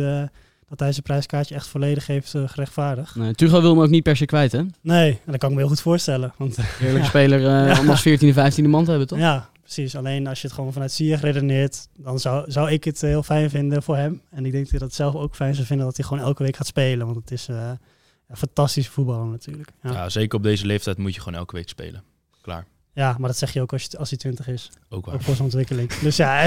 dat 0.68 0.80
hij 0.80 0.92
zijn 0.92 1.04
prijskaartje 1.04 1.56
echt 1.56 1.68
volledig 1.68 2.08
heeft 2.08 2.36
eh, 2.36 2.44
gerechtvaardigd. 2.46 3.16
nee, 3.16 3.34
Tuchel 3.34 3.62
wil 3.62 3.70
hem 3.70 3.82
ook 3.82 3.90
niet 3.90 4.04
per 4.04 4.16
se 4.18 4.26
kwijt, 4.26 4.52
hè? 4.52 4.62
Nee, 4.82 5.10
en 5.12 5.32
dat 5.32 5.38
kan 5.38 5.50
ik 5.50 5.56
me 5.56 5.62
heel 5.62 5.70
goed 5.70 5.82
voorstellen. 5.82 6.34
Want 6.38 6.58
Heerlijke 6.62 7.02
Ja. 7.04 7.10
speler 7.16 7.40
eh, 7.40 7.74
Ja. 7.76 7.80
om 7.80 7.90
als 7.90 8.08
14e, 8.08 8.34
15e 8.34 8.68
man 8.70 8.84
te 8.84 8.90
hebben, 8.90 9.08
toch? 9.08 9.18
ja, 9.20 9.50
precies. 9.62 9.96
Alleen 9.96 10.28
als 10.28 10.42
je 10.42 10.48
het 10.48 10.56
gewoon 10.56 10.74
vanuit 10.74 10.92
Ziyech 10.92 11.22
redeneert, 11.22 11.88
dan 11.98 12.20
zou, 12.20 12.52
zou 12.52 12.72
ik 12.72 12.84
het 12.84 13.02
heel 13.02 13.24
fijn 13.24 13.50
vinden 13.50 13.84
voor 13.84 13.96
hem. 13.98 14.22
En 14.30 14.46
ik 14.46 14.52
denk 14.52 14.64
dat 14.64 14.72
hij 14.72 14.80
dat 14.80 14.94
zelf 14.94 15.16
ook 15.16 15.36
fijn 15.36 15.54
zou 15.56 15.66
vinden 15.68 15.86
dat 15.86 15.96
hij 15.98 16.06
gewoon 16.06 16.24
elke 16.24 16.44
week 16.44 16.56
gaat 16.56 16.68
spelen. 16.68 17.06
Want 17.06 17.18
het 17.18 17.32
is 17.32 17.48
fantastische 18.36 18.92
voetballer 18.92 19.26
natuurlijk. 19.26 19.70
Ja. 19.84 19.92
Ja. 19.92 20.10
zeker 20.10 20.38
op 20.38 20.44
deze 20.44 20.66
leeftijd 20.66 20.98
moet 20.98 21.14
je 21.16 21.22
gewoon 21.22 21.40
elke 21.40 21.56
week 21.56 21.70
spelen. 21.70 22.04
Klaar. 22.42 22.66
ja, 22.94 23.16
maar 23.20 23.30
dat 23.30 23.38
zeg 23.38 23.54
je 23.54 23.62
ook 23.62 23.74
als, 23.74 23.88
je, 23.90 23.98
als 23.98 24.10
hij 24.10 24.18
20 24.18 24.48
is. 24.48 24.70
Ook 24.90 25.06
waar. 25.06 25.16
Ook 25.16 25.22
voor 25.22 25.34
zijn 25.34 25.46
ontwikkeling. 25.46 25.94
Dus 25.94 26.16
ja, 26.16 26.36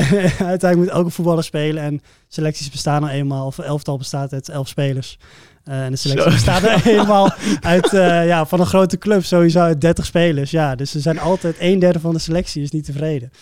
uiteindelijk 0.55 0.77
moet 0.77 0.89
elke 0.89 1.10
voetballer 1.10 1.44
spelen. 1.44 1.82
En 1.82 2.03
selecties 2.29 2.70
bestaan 2.70 3.01
nou 3.01 3.12
eenmaal, 3.12 3.46
of 3.46 3.58
elftal 3.58 3.98
bestaat 3.98 4.32
uit 4.32 4.48
elf 4.48 4.69
spelers. 4.69 5.19
Eh, 5.65 5.84
en 5.84 5.91
de 5.91 5.96
selectie 5.96 6.29
Zo. 6.31 6.34
bestaat 6.36 6.62
er 6.62 6.86
eenmaal 6.98 7.32
uit, 7.60 7.93
eh, 7.93 8.27
ja, 8.27 8.46
van 8.46 8.60
een 8.60 8.67
grote 8.67 8.98
club, 8.98 9.24
sowieso 9.24 9.60
uit 9.60 9.81
30 9.81 10.05
spelers. 10.06 10.51
Ja, 10.51 10.74
dus 10.74 10.94
er 10.94 11.01
zijn 11.01 11.19
altijd 11.19 11.56
een 11.58 11.79
derde 11.79 12.01
van 12.01 12.12
de 12.12 12.19
selectie 12.19 12.62
is 12.62 12.70
niet 12.70 12.84
tevreden. 12.84 13.32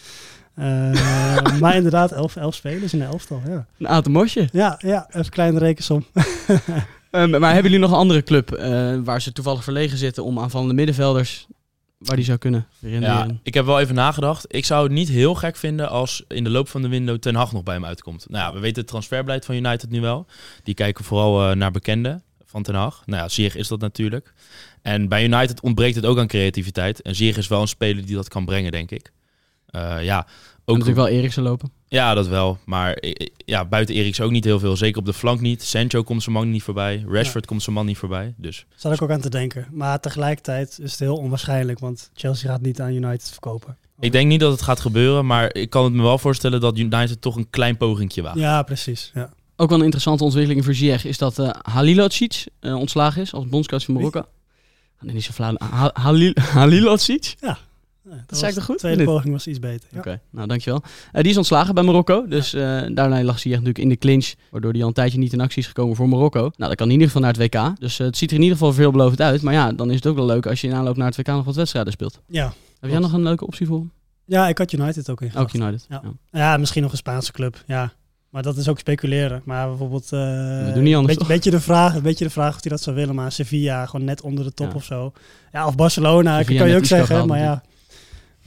Eh, 0.55 0.93
maar 1.61 1.77
inderdaad, 1.77 2.13
elf, 2.13 2.37
elf 2.37 2.55
spelers 2.55 2.93
in 2.93 3.01
een 3.01 3.07
elftal, 3.07 3.43
ja. 3.49 3.67
Een 3.79 3.89
aantal 3.89 4.13
mosje. 4.13 4.49
Ja, 4.53 4.79
ja, 4.79 5.07
even 5.09 5.21
een 5.21 5.29
kleine 5.29 5.59
rekensom. 5.59 6.05
Ehm, 7.11 7.31
maar 7.31 7.53
hebben 7.53 7.71
jullie 7.71 7.87
nog 7.87 7.91
een 7.91 7.97
andere 7.97 8.23
club 8.23 8.53
eh, 8.53 8.97
waar 9.05 9.23
ze 9.23 9.33
toevallig 9.33 9.65
verlegen 9.65 9.99
zitten 9.99 10.25
om 10.25 10.39
aanvallende 10.39 10.75
middenvelders, 10.75 11.47
waar 11.99 12.17
die 12.17 12.25
zou 12.25 12.39
kunnen 12.39 12.67
Ja, 12.79 13.27
ik 13.43 13.55
heb 13.55 13.65
wel 13.65 13.81
even 13.81 13.95
nagedacht. 13.95 14.45
Ik 14.49 14.65
zou 14.65 14.83
het 14.83 14.93
niet 14.93 15.09
heel 15.09 15.35
gek 15.35 15.57
vinden 15.57 15.89
als 15.89 16.25
in 16.29 16.45
de 16.45 16.51
loop 16.51 16.69
van 16.69 16.83
de 16.83 16.89
window 16.89 17.19
Ten 17.19 17.35
Hag 17.35 17.53
nog 17.53 17.63
bij 17.63 17.75
hem 17.75 17.85
uitkomt. 17.85 18.27
Nou 18.29 18.45
ja, 18.45 18.53
we 18.55 18.61
weten 18.61 18.81
het 18.81 18.91
transferbeleid 18.91 19.45
van 19.45 19.55
United 19.55 19.91
nu 19.91 20.01
wel. 20.01 20.27
Die 20.63 20.75
kijken 20.75 21.05
vooral 21.05 21.51
eh, 21.51 21.57
naar 21.57 21.71
bekenden 21.71 22.23
van 22.45 22.63
Ten 22.63 22.75
Hag. 22.75 23.03
Nou 23.07 23.23
ja, 23.23 23.29
Ziyech 23.29 23.57
is 23.57 23.69
dat 23.69 23.81
natuurlijk. 23.81 24.33
En 24.83 25.09
bij 25.09 25.25
United 25.25 25.61
ontbreekt 25.61 25.97
het 25.97 26.07
ook 26.07 26.19
aan 26.19 26.27
creativiteit. 26.27 27.03
En 27.03 27.15
Ziyech 27.15 27.37
is 27.37 27.49
wel 27.49 27.61
een 27.61 27.69
speler 27.69 28.07
die 28.07 28.15
dat 28.15 28.29
kan 28.29 28.45
brengen, 28.45 28.73
denk 28.73 28.91
ik. 28.91 29.13
Eh, 29.67 30.05
ja, 30.05 30.27
Ook 30.71 30.79
natuurlijk 30.79 31.09
wel 31.09 31.19
Eriksen 31.19 31.43
lopen. 31.43 31.73
Ja, 31.89 32.15
dat 32.15 32.29
wel. 32.29 32.59
Maar 32.65 33.03
ja, 33.45 33.65
buiten 33.65 33.95
Eriksen 33.95 34.25
ook 34.25 34.31
niet 34.31 34.45
heel 34.45 34.59
veel. 34.59 34.77
Zeker 34.77 34.99
op 34.99 35.07
de 35.07 35.13
flank 35.13 35.41
niet. 35.41 35.63
Sancho 35.63 36.03
komt 36.03 36.23
zijn 36.23 36.35
man 36.35 36.51
niet 36.51 36.63
voorbij. 36.63 37.05
Rashford 37.09 37.47
komt 37.47 37.63
zijn 37.63 37.77
man 37.77 37.87
niet 37.87 37.99
voorbij. 37.99 38.35
Dus 38.37 38.67
Zat 38.77 38.93
ik 38.93 39.03
ook 39.03 39.11
aan 39.11 39.21
te 39.21 39.31
denken. 39.31 39.67
Maar 39.71 40.01
tegelijkertijd 40.01 40.79
is 40.83 40.91
het 40.91 41.01
heel 41.01 41.17
onwaarschijnlijk, 41.17 41.79
want 41.79 42.11
Chelsea 42.15 42.51
gaat 42.51 42.61
niet 42.61 42.81
aan 42.81 42.93
United 42.95 43.31
verkopen. 43.31 43.77
ik 44.01 44.13
denk 44.13 44.29
niet 44.29 44.41
dat 44.41 44.53
het 44.53 44.63
gaat 44.63 44.81
gebeuren. 44.81 45.27
Maar 45.27 45.55
ik 45.55 45.71
kan 45.71 45.85
het 45.85 45.93
me 45.93 46.03
wel 46.03 46.19
voorstellen 46.19 46.61
dat 46.61 46.79
United 46.79 47.21
toch 47.21 47.37
een 47.37 47.51
klein 47.51 47.77
pogingje 47.77 48.23
waagt. 48.23 48.39
Ja, 48.39 48.63
precies. 48.63 49.11
Ja. 49.15 49.31
Ook 49.57 49.69
wel 49.69 49.79
een 49.79 49.85
interessante 49.85 50.25
ontwikkeling 50.25 50.65
voor 50.65 50.75
Ziyech 50.75 51.05
is 51.05 51.19
dat 51.19 51.39
eh 51.39 51.51
Halilocic 51.63 52.45
eh, 52.61 52.75
ontslagen 52.75 53.23
is 53.23 53.33
als 53.33 53.49
bondscoach 53.49 53.85
van 53.85 53.95
Marokko. 53.95 54.25
Nee, 55.01 55.15
niet 55.15 55.25
zo 55.25 55.33
flauw. 55.33 55.55
Ha 55.59 55.91
Halil 55.95 56.99
Dat 58.27 58.39
zei 58.39 58.51
ik 58.51 58.57
toch 58.57 58.65
goed, 58.65 58.75
De 58.75 58.81
tweede 58.81 59.05
poging 59.05 59.33
was 59.33 59.47
iets 59.47 59.59
beter. 59.59 59.89
Ja. 59.93 59.99
Oké, 59.99 60.21
nou 60.31 60.47
dankjewel. 60.49 60.83
Eh, 61.13 61.23
die 61.23 61.31
is 61.31 61.37
ontslagen 61.37 61.75
bij 61.75 61.85
Marokko. 61.85 62.27
Dus 62.29 62.55
eh 62.55 62.83
daarna 62.95 63.23
lag 63.23 63.39
Ziyech 63.39 63.59
natuurlijk 63.59 63.85
in 63.85 63.89
de 63.89 63.97
clinch. 63.97 64.33
Waardoor 64.51 64.73
hij 64.73 64.81
al 64.81 64.89
een 64.89 64.93
tijdje 64.95 65.19
niet 65.19 65.33
in 65.33 65.41
actie 65.41 65.59
is 65.63 65.67
gekomen 65.67 65.97
voor 65.97 66.09
Marokko. 66.09 66.41
Nou, 66.41 66.53
dat 66.57 66.75
kan 66.75 66.87
in 66.87 66.93
ieder 66.93 67.07
geval 67.07 67.23
naar 67.23 67.33
het 67.33 67.41
WK. 67.55 67.81
Dus 67.81 67.99
eh, 67.99 68.07
het 68.07 68.17
ziet 68.17 68.31
er 68.31 68.37
in 68.37 68.43
ieder 68.43 68.57
geval 68.59 68.73
veelbelovend 68.73 69.21
uit. 69.21 69.43
Maar 69.43 69.55
ja, 69.55 69.73
dan 69.73 69.89
is 69.91 69.95
het 69.97 70.07
ook 70.07 70.17
wel 70.17 70.27
leuk 70.27 70.47
als 70.47 70.61
je 70.61 70.67
in 70.67 70.75
aanloop 70.75 70.97
naar 70.97 71.07
het 71.07 71.17
WK 71.17 71.27
nog 71.27 71.45
wat 71.45 71.57
wedstrijden 71.57 71.93
speelt. 71.93 72.21
ja. 72.29 72.53
Heb 72.81 72.91
jij 72.91 72.99
nog 72.99 73.13
een 73.13 73.23
leuke 73.23 73.47
optie 73.47 73.67
voor? 73.67 73.79
hem? 73.79 73.93
Ja, 74.25 74.49
ik 74.49 74.59
had 74.59 74.73
United 74.73 75.11
ook 75.11 75.21
in. 75.21 75.31
Ook 75.37 75.53
United. 75.53 75.87
Ja. 75.89 76.03
Ja. 76.05 76.39
Ja, 76.39 76.57
misschien 76.57 76.83
nog 76.83 76.91
een 76.93 76.97
Spaanse 76.99 77.33
club. 77.33 77.63
Ja. 77.67 77.93
Maar 78.31 78.43
dat 78.43 78.57
is 78.57 78.69
ook 78.69 78.79
speculeren. 78.79 79.43
Maar 79.45 79.69
bijvoorbeeld. 79.69 80.05
eh, 80.05 80.19
We 80.67 80.71
doen 80.75 80.83
niet 80.83 80.95
anders, 80.95 81.15
Beetje, 81.17 81.33
beetje, 81.33 81.51
de 81.51 81.61
vraag, 81.61 81.95
een 81.95 82.03
beetje 82.03 82.25
de 82.25 82.31
vraag 82.31 82.55
of 82.57 82.63
hij 82.63 82.71
dat 82.71 82.81
zou 82.83 82.97
willen. 82.97 83.15
Maar 83.15 83.33
Sevilla 83.33 83.87
gewoon 83.87 84.07
net 84.07 84.23
onder 84.23 84.45
de 84.45 84.53
top 84.55 84.69
Ja. 84.69 84.75
of 84.75 84.85
zo. 84.85 85.13
Ja, 85.53 85.67
of 85.67 85.75
Barcelona, 85.77 86.39
Sevilla 86.39 86.59
kan 86.61 86.69
je 86.69 86.77
ook 86.77 86.85
zeggen. 86.85 87.07
gehaald 87.07 87.29
Maar 87.29 87.39
ja. 87.39 87.63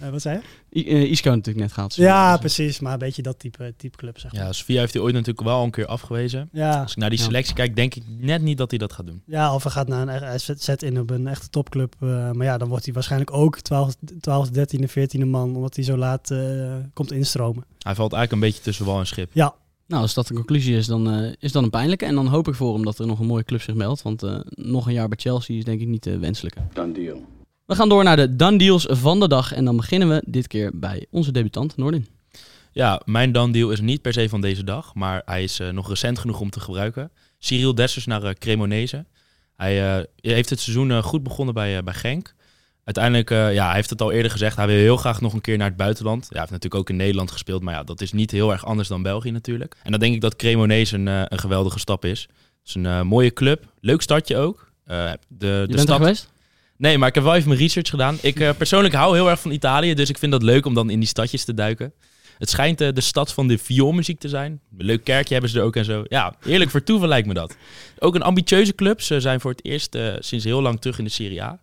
Eh, 0.03 0.09
wat 0.09 0.21
zei 0.21 0.39
je? 0.69 0.79
I- 0.79 0.87
eh, 0.89 1.11
Isco 1.11 1.29
natuurlijk 1.29 1.57
net 1.65 1.71
gehaald. 1.73 1.95
Ja, 1.95 2.31
Dus, 2.31 2.39
precies. 2.39 2.79
Maar 2.79 2.93
een 2.93 2.99
beetje 2.99 3.21
dat 3.21 3.39
type, 3.39 3.73
type 3.77 3.97
club, 3.97 4.19
zeg 4.19 4.33
maar. 4.33 4.41
Ja, 4.43 4.51
Sofia 4.53 4.79
heeft 4.79 4.93
hij 4.93 5.01
ooit 5.01 5.13
natuurlijk 5.13 5.47
wel 5.47 5.63
een 5.63 5.71
keer 5.71 5.85
afgewezen. 5.85 6.49
Ja, 6.51 6.81
Als 6.81 6.91
ik 6.91 6.97
naar 6.97 7.09
die 7.09 7.19
Ja. 7.19 7.25
selectie 7.25 7.53
kijk, 7.55 7.75
denk 7.75 7.95
ik 7.95 8.03
net 8.19 8.41
niet 8.41 8.57
dat 8.57 8.69
hij 8.69 8.79
dat 8.79 8.93
gaat 8.93 9.05
doen. 9.05 9.21
ja 9.25 9.53
of 9.53 9.63
hij 9.63 9.71
gaat 9.71 9.87
naar 9.87 10.01
een, 10.01 10.23
hij 10.23 10.37
zet- 10.37 10.83
in 10.83 10.99
op 10.99 11.09
een 11.09 11.27
echte 11.27 11.49
topclub. 11.49 11.95
eh, 11.99 12.31
maar 12.31 12.45
ja, 12.45 12.57
dan 12.57 12.67
wordt 12.67 12.85
hij 12.85 12.93
waarschijnlijk 12.93 13.33
ook 13.33 13.59
12, 13.59 13.95
12 14.19 14.49
13e, 14.49 14.87
14e 14.87 15.25
man. 15.25 15.55
Omdat 15.55 15.75
hij 15.75 15.85
zo 15.85 15.97
laat 15.97 16.31
eh, 16.31 16.75
komt 16.93 17.11
instromen. 17.11 17.63
Hij 17.79 17.95
valt 17.95 18.13
eigenlijk 18.13 18.31
een 18.43 18.49
beetje 18.49 18.63
tussen 18.63 18.85
wal 18.85 18.99
en 18.99 19.07
schip. 19.07 19.29
Ja, 19.33 19.53
Nou, 19.87 20.01
als 20.01 20.13
dat 20.13 20.27
de 20.27 20.33
conclusie 20.33 20.75
is, 20.75 20.87
dan 20.87 21.09
eh, 21.11 21.31
is 21.39 21.51
dat 21.51 21.63
een 21.63 21.69
pijnlijke. 21.69 22.05
En 22.05 22.15
dan 22.15 22.27
hoop 22.27 22.47
ik 22.47 22.55
voor 22.55 22.73
hem 22.73 22.83
dat 22.85 22.99
er 22.99 23.07
nog 23.07 23.19
een 23.19 23.25
mooie 23.25 23.43
club 23.43 23.61
zich 23.61 23.75
meldt. 23.75 24.01
Want 24.01 24.23
eh, 24.23 24.39
nog 24.49 24.87
een 24.87 24.93
jaar 24.93 25.07
bij 25.07 25.17
Chelsea 25.21 25.57
is 25.57 25.63
denk 25.63 25.81
ik 25.81 25.87
niet 25.87 26.03
de 26.03 26.19
wenselijke. 26.19 26.59
Done 26.73 26.93
deal. 26.93 27.21
We 27.65 27.75
gaan 27.75 27.89
door 27.89 28.03
naar 28.03 28.15
de 28.15 28.35
done 28.35 28.57
deals 28.57 28.85
van 28.89 29.19
de 29.19 29.27
dag. 29.27 29.53
En 29.53 29.65
dan 29.65 29.75
beginnen 29.75 30.09
we 30.09 30.23
dit 30.25 30.47
keer 30.47 30.71
bij 30.73 31.05
onze 31.09 31.31
debutant, 31.31 31.77
Noordin. 31.77 32.07
Ja, 32.71 33.01
mijn 33.05 33.31
done 33.31 33.53
deal 33.53 33.71
is 33.71 33.79
niet 33.79 34.01
per 34.01 34.13
se 34.13 34.29
van 34.29 34.41
deze 34.41 34.63
dag, 34.63 34.93
maar 34.93 35.21
hij 35.25 35.43
is 35.43 35.59
eh, 35.59 35.69
nog 35.69 35.89
recent 35.89 36.19
genoeg 36.19 36.39
om 36.39 36.49
te 36.49 36.59
gebruiken. 36.59 37.11
Cyril 37.39 37.75
Dessers 37.75 38.05
naar 38.05 38.23
eh, 38.23 38.33
Cremonese. 38.33 39.05
Hij 39.55 39.97
eh, 39.97 40.03
heeft 40.15 40.49
het 40.49 40.59
seizoen 40.59 41.03
goed 41.03 41.23
begonnen 41.23 41.53
bij, 41.53 41.83
bij 41.83 41.93
Genk. 41.93 42.33
Uiteindelijk, 42.83 43.29
ja, 43.29 43.65
hij 43.65 43.75
heeft 43.75 43.89
het 43.89 44.01
al 44.01 44.11
eerder 44.11 44.31
gezegd, 44.31 44.55
hij 44.55 44.67
wil 44.67 44.75
heel 44.75 44.97
graag 44.97 45.21
nog 45.21 45.33
een 45.33 45.41
keer 45.41 45.57
naar 45.57 45.67
het 45.67 45.77
buitenland. 45.77 46.21
Ja, 46.21 46.29
hij 46.29 46.39
heeft 46.39 46.51
natuurlijk 46.51 46.81
ook 46.81 46.89
in 46.89 46.95
Nederland 46.95 47.31
gespeeld, 47.31 47.61
maar 47.61 47.73
ja, 47.73 47.83
dat 47.83 48.01
is 48.01 48.11
niet 48.11 48.31
heel 48.31 48.51
erg 48.51 48.65
anders 48.65 48.87
dan 48.87 49.01
België 49.01 49.31
natuurlijk. 49.31 49.75
En 49.83 49.91
dan 49.91 49.99
denk 49.99 50.13
ik 50.13 50.21
dat 50.21 50.35
Cremonese 50.35 50.95
een, 50.95 51.07
een 51.07 51.39
geweldige 51.39 51.79
stap 51.79 52.05
is. 52.05 52.21
Het 52.21 52.67
is 52.67 52.75
een 52.75 53.07
mooie 53.07 53.33
club, 53.33 53.65
leuk 53.79 54.01
stadje 54.01 54.37
ook. 54.37 54.71
De, 54.85 55.17
de 55.27 55.77
stad... 55.77 55.97
geweest? 55.97 56.32
Nee, 56.83 56.97
maar 56.97 57.07
ik 57.07 57.15
heb 57.15 57.23
wel 57.23 57.35
even 57.35 57.47
mijn 57.47 57.59
research 57.61 57.89
gedaan. 57.89 58.17
Ik 58.21 58.39
eh, 58.39 58.49
persoonlijk 58.57 58.93
hou 58.93 59.15
heel 59.15 59.29
erg 59.29 59.39
van 59.39 59.51
Italië, 59.51 59.93
dus 59.93 60.09
ik 60.09 60.17
vind 60.17 60.31
dat 60.31 60.43
leuk 60.43 60.65
om 60.65 60.73
dan 60.73 60.89
in 60.89 60.99
die 60.99 61.07
stadjes 61.07 61.43
te 61.43 61.53
duiken. 61.53 61.93
Het 62.37 62.49
schijnt 62.49 62.81
eh, 62.81 62.93
de 62.93 63.01
stad 63.01 63.33
van 63.33 63.47
de 63.47 63.57
vioolmuziek 63.57 64.19
te 64.19 64.29
zijn. 64.29 64.51
Een 64.77 64.85
leuk 64.85 65.03
kerkje 65.03 65.33
hebben 65.33 65.51
ze 65.51 65.59
er 65.59 65.65
ook 65.65 65.75
en 65.75 65.85
zo. 65.85 66.03
Ja, 66.07 66.35
heerlijk 66.39 66.71
vertoeven 66.71 67.07
lijkt 67.07 67.27
me 67.27 67.33
dat. 67.33 67.55
Ook 67.99 68.15
een 68.15 68.21
ambitieuze 68.21 68.75
club. 68.75 69.01
Ze 69.01 69.19
zijn 69.19 69.39
voor 69.41 69.51
het 69.51 69.65
eerst 69.65 69.95
eh, 69.95 70.13
sinds 70.19 70.45
heel 70.45 70.61
lang 70.61 70.81
terug 70.81 70.97
in 70.97 71.03
de 71.03 71.09
Serie 71.09 71.43
A. 71.43 71.59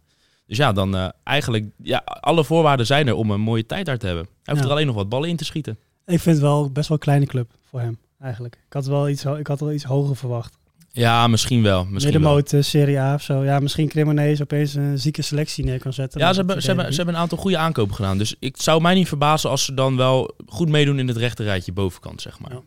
Dus 0.47 0.57
ja, 0.57 0.73
dan 0.73 1.13
eigenlijk, 1.25 1.65
ja, 1.83 1.99
alle 2.05 2.45
voorwaarden 2.45 2.87
zijn 2.87 3.07
er 3.09 3.15
om 3.15 3.31
een 3.31 3.41
mooie 3.41 3.67
tijd 3.67 3.87
daar 3.87 3.99
te 3.99 4.07
hebben. 4.07 4.25
Hij 4.25 4.35
hoeft 4.55 4.59
Ja. 4.61 4.65
er 4.65 4.71
alleen 4.73 4.87
nog 4.87 4.95
wat 4.97 5.09
ballen 5.09 5.29
in 5.29 5.37
te 5.37 5.45
schieten. 5.45 5.79
ik 6.07 6.21
vind 6.21 6.37
het 6.37 6.45
wel 6.45 6.71
best 6.71 6.89
wel 6.89 6.97
een 6.97 7.03
kleine 7.05 7.27
club 7.27 7.51
voor 7.71 7.81
hem. 7.81 7.99
Eigenlijk. 8.21 8.55
Ik 8.55 8.73
had 8.73 8.87
wel 8.87 9.09
iets, 9.09 9.25
ik 9.25 9.47
had 9.47 9.61
wel 9.61 9.73
iets 9.73 9.85
hoger 9.85 10.17
verwacht. 10.17 10.59
Ja, 10.93 11.27
misschien 11.27 11.63
wel. 11.63 11.85
Misschien. 11.85 12.13
Middenmoot, 12.13 12.53
eh, 12.53 12.63
Serie 12.63 12.99
A 12.99 13.15
of 13.15 13.23
zo. 13.23 13.45
Ja, 13.45 13.59
misschien 13.59 13.89
Cremonese 13.89 14.43
opeens 14.43 14.75
een 14.75 14.99
zieke 14.99 15.23
selectie 15.23 15.65
neer 15.65 15.79
kan 15.79 15.93
zetten. 15.93 16.21
Ja, 16.21 16.33
ze 16.33 16.39
hebben, 16.39 16.63
ze, 16.63 16.67
hebben, 16.67 16.91
ze 16.91 16.97
hebben 16.97 17.15
een 17.15 17.21
aantal 17.21 17.39
goede 17.39 17.59
aankopen 17.59 17.95
gedaan. 17.95 18.19
Dus 18.19 18.35
ik 18.39 18.57
zou 18.57 18.81
mij 18.81 18.95
niet 18.95 19.09
verbazen 19.09 19.51
als 19.51 19.65
ze 19.65 19.75
dan 19.75 19.97
wel 19.97 20.35
goed 20.47 20.69
meedoen 20.69 20.99
in 20.99 21.09
het 21.09 21.17
rechte 21.17 21.43
rijtje 21.43 21.73
bovenkant, 21.73 22.21
zeg 22.21 22.41
maar. 22.41 22.53
Ja. 22.53 22.61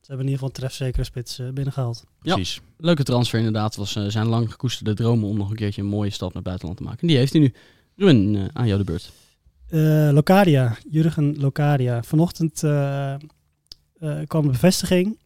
Ze 0.00 0.14
hebben 0.14 0.26
in 0.26 0.32
ieder 0.32 0.48
geval 0.48 0.48
een 0.48 0.68
trefzekere 0.70 1.04
spits 1.04 1.38
eh, 1.38 1.48
binnengehaald. 1.48 2.04
Ja. 2.22 2.34
Precies. 2.34 2.60
Leuke 2.76 3.02
transfer 3.02 3.38
inderdaad. 3.38 3.76
was 3.76 3.96
eh, 3.96 4.04
zijn 4.06 4.26
lang 4.26 4.50
gekoesterde 4.50 4.94
dromen 4.94 5.28
om 5.28 5.36
nog 5.36 5.50
een 5.50 5.56
keertje 5.56 5.82
een 5.82 5.88
mooie 5.88 6.10
stap 6.10 6.34
naar 6.34 6.42
buitenland 6.42 6.78
te 6.78 6.84
maken. 6.84 7.00
En 7.00 7.06
die 7.06 7.16
heeft 7.16 7.32
hij 7.32 7.40
nu. 7.40 7.52
Ruben, 7.96 8.36
eh, 8.36 8.44
aan 8.52 8.66
jou 8.66 8.78
de 8.78 8.84
beurt. 8.84 9.12
Eh, 9.68 10.08
Locadia, 10.12 10.76
Jurgen 10.90 11.40
Locadia. 11.40 12.02
Vanochtend 12.02 12.62
eh, 12.62 13.14
eh, 13.14 13.18
kwam 14.26 14.44
een 14.44 14.50
bevestiging. 14.50 15.18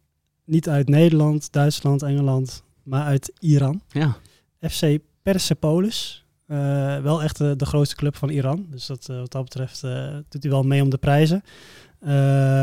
Niet 0.45 0.69
uit 0.69 0.89
Nederland, 0.89 1.51
Duitsland, 1.51 2.01
Engeland, 2.01 2.63
maar 2.83 3.03
uit 3.03 3.33
Iran. 3.39 3.81
Ja, 3.89 4.17
FC 4.59 4.97
Persepolis. 5.21 6.25
Eh, 6.47 6.97
wel 6.97 7.23
echt 7.23 7.37
de, 7.37 7.55
de 7.55 7.65
grootste 7.65 7.95
club 7.95 8.15
van 8.15 8.29
Iran. 8.29 8.67
Dus 8.69 8.85
dat, 8.85 9.09
eh, 9.09 9.17
wat 9.17 9.31
dat 9.31 9.43
betreft 9.43 9.83
eh, 9.83 10.17
doet 10.29 10.43
hij 10.43 10.51
wel 10.51 10.63
mee 10.63 10.81
om 10.81 10.89
de 10.89 10.97
prijzen. 10.97 11.43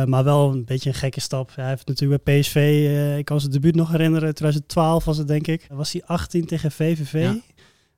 Maar 0.07 0.25
wel 0.25 0.53
een 0.53 0.65
beetje 0.65 0.89
een 0.89 0.95
gekke 0.95 1.21
stap. 1.21 1.51
hij 1.55 1.69
heeft 1.69 1.87
natuurlijk 1.87 2.25
bij 2.25 2.41
PSV, 2.41 3.17
ik 3.19 3.25
kan 3.25 3.41
zijn 3.41 3.53
debuut 3.53 3.75
nog 3.75 3.91
herinneren, 3.91 4.35
2012 4.35 5.05
was 5.05 5.17
het 5.17 5.29
denk 5.29 5.47
ik. 5.47 5.67
Was 5.73 5.93
hij 5.93 6.03
18 6.05 6.47
tegen 6.47 6.71
VVV. 6.71 7.33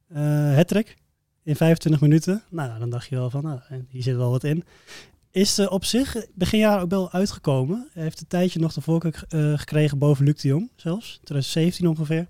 Ja. 0.09 0.55
Hattrick 0.55 0.97
in 1.43 1.57
25 1.57 2.01
minuten. 2.01 2.43
Nou, 2.51 2.79
dan 2.79 2.91
dacht 2.91 3.09
je 3.09 3.15
wel 3.15 3.31
van, 3.31 3.43
nou, 3.43 3.61
hier 3.89 4.03
zit 4.03 4.17
wel 4.17 4.31
wat 4.31 4.45
in. 4.45 4.65
Is 5.33 5.59
er 5.59 5.71
op 5.71 5.85
zich 5.85 6.17
begin 6.35 6.59
jaar 6.59 6.81
ook 6.83 6.91
wel 6.91 7.11
uitgekomen. 7.13 7.89
Hij 7.93 8.03
heeft 8.03 8.21
een 8.21 8.27
tijdje 8.27 8.61
nog 8.61 8.73
de 8.73 8.81
voorkeur 8.81 9.25
eh, 9.29 9.59
gekregen 9.59 9.99
boven 9.99 10.25
Luc 10.25 10.41
de 10.41 10.49
Jong 10.49 10.71
zelfs. 10.77 11.07
2017 11.25 11.87
ongeveer. 11.89 12.27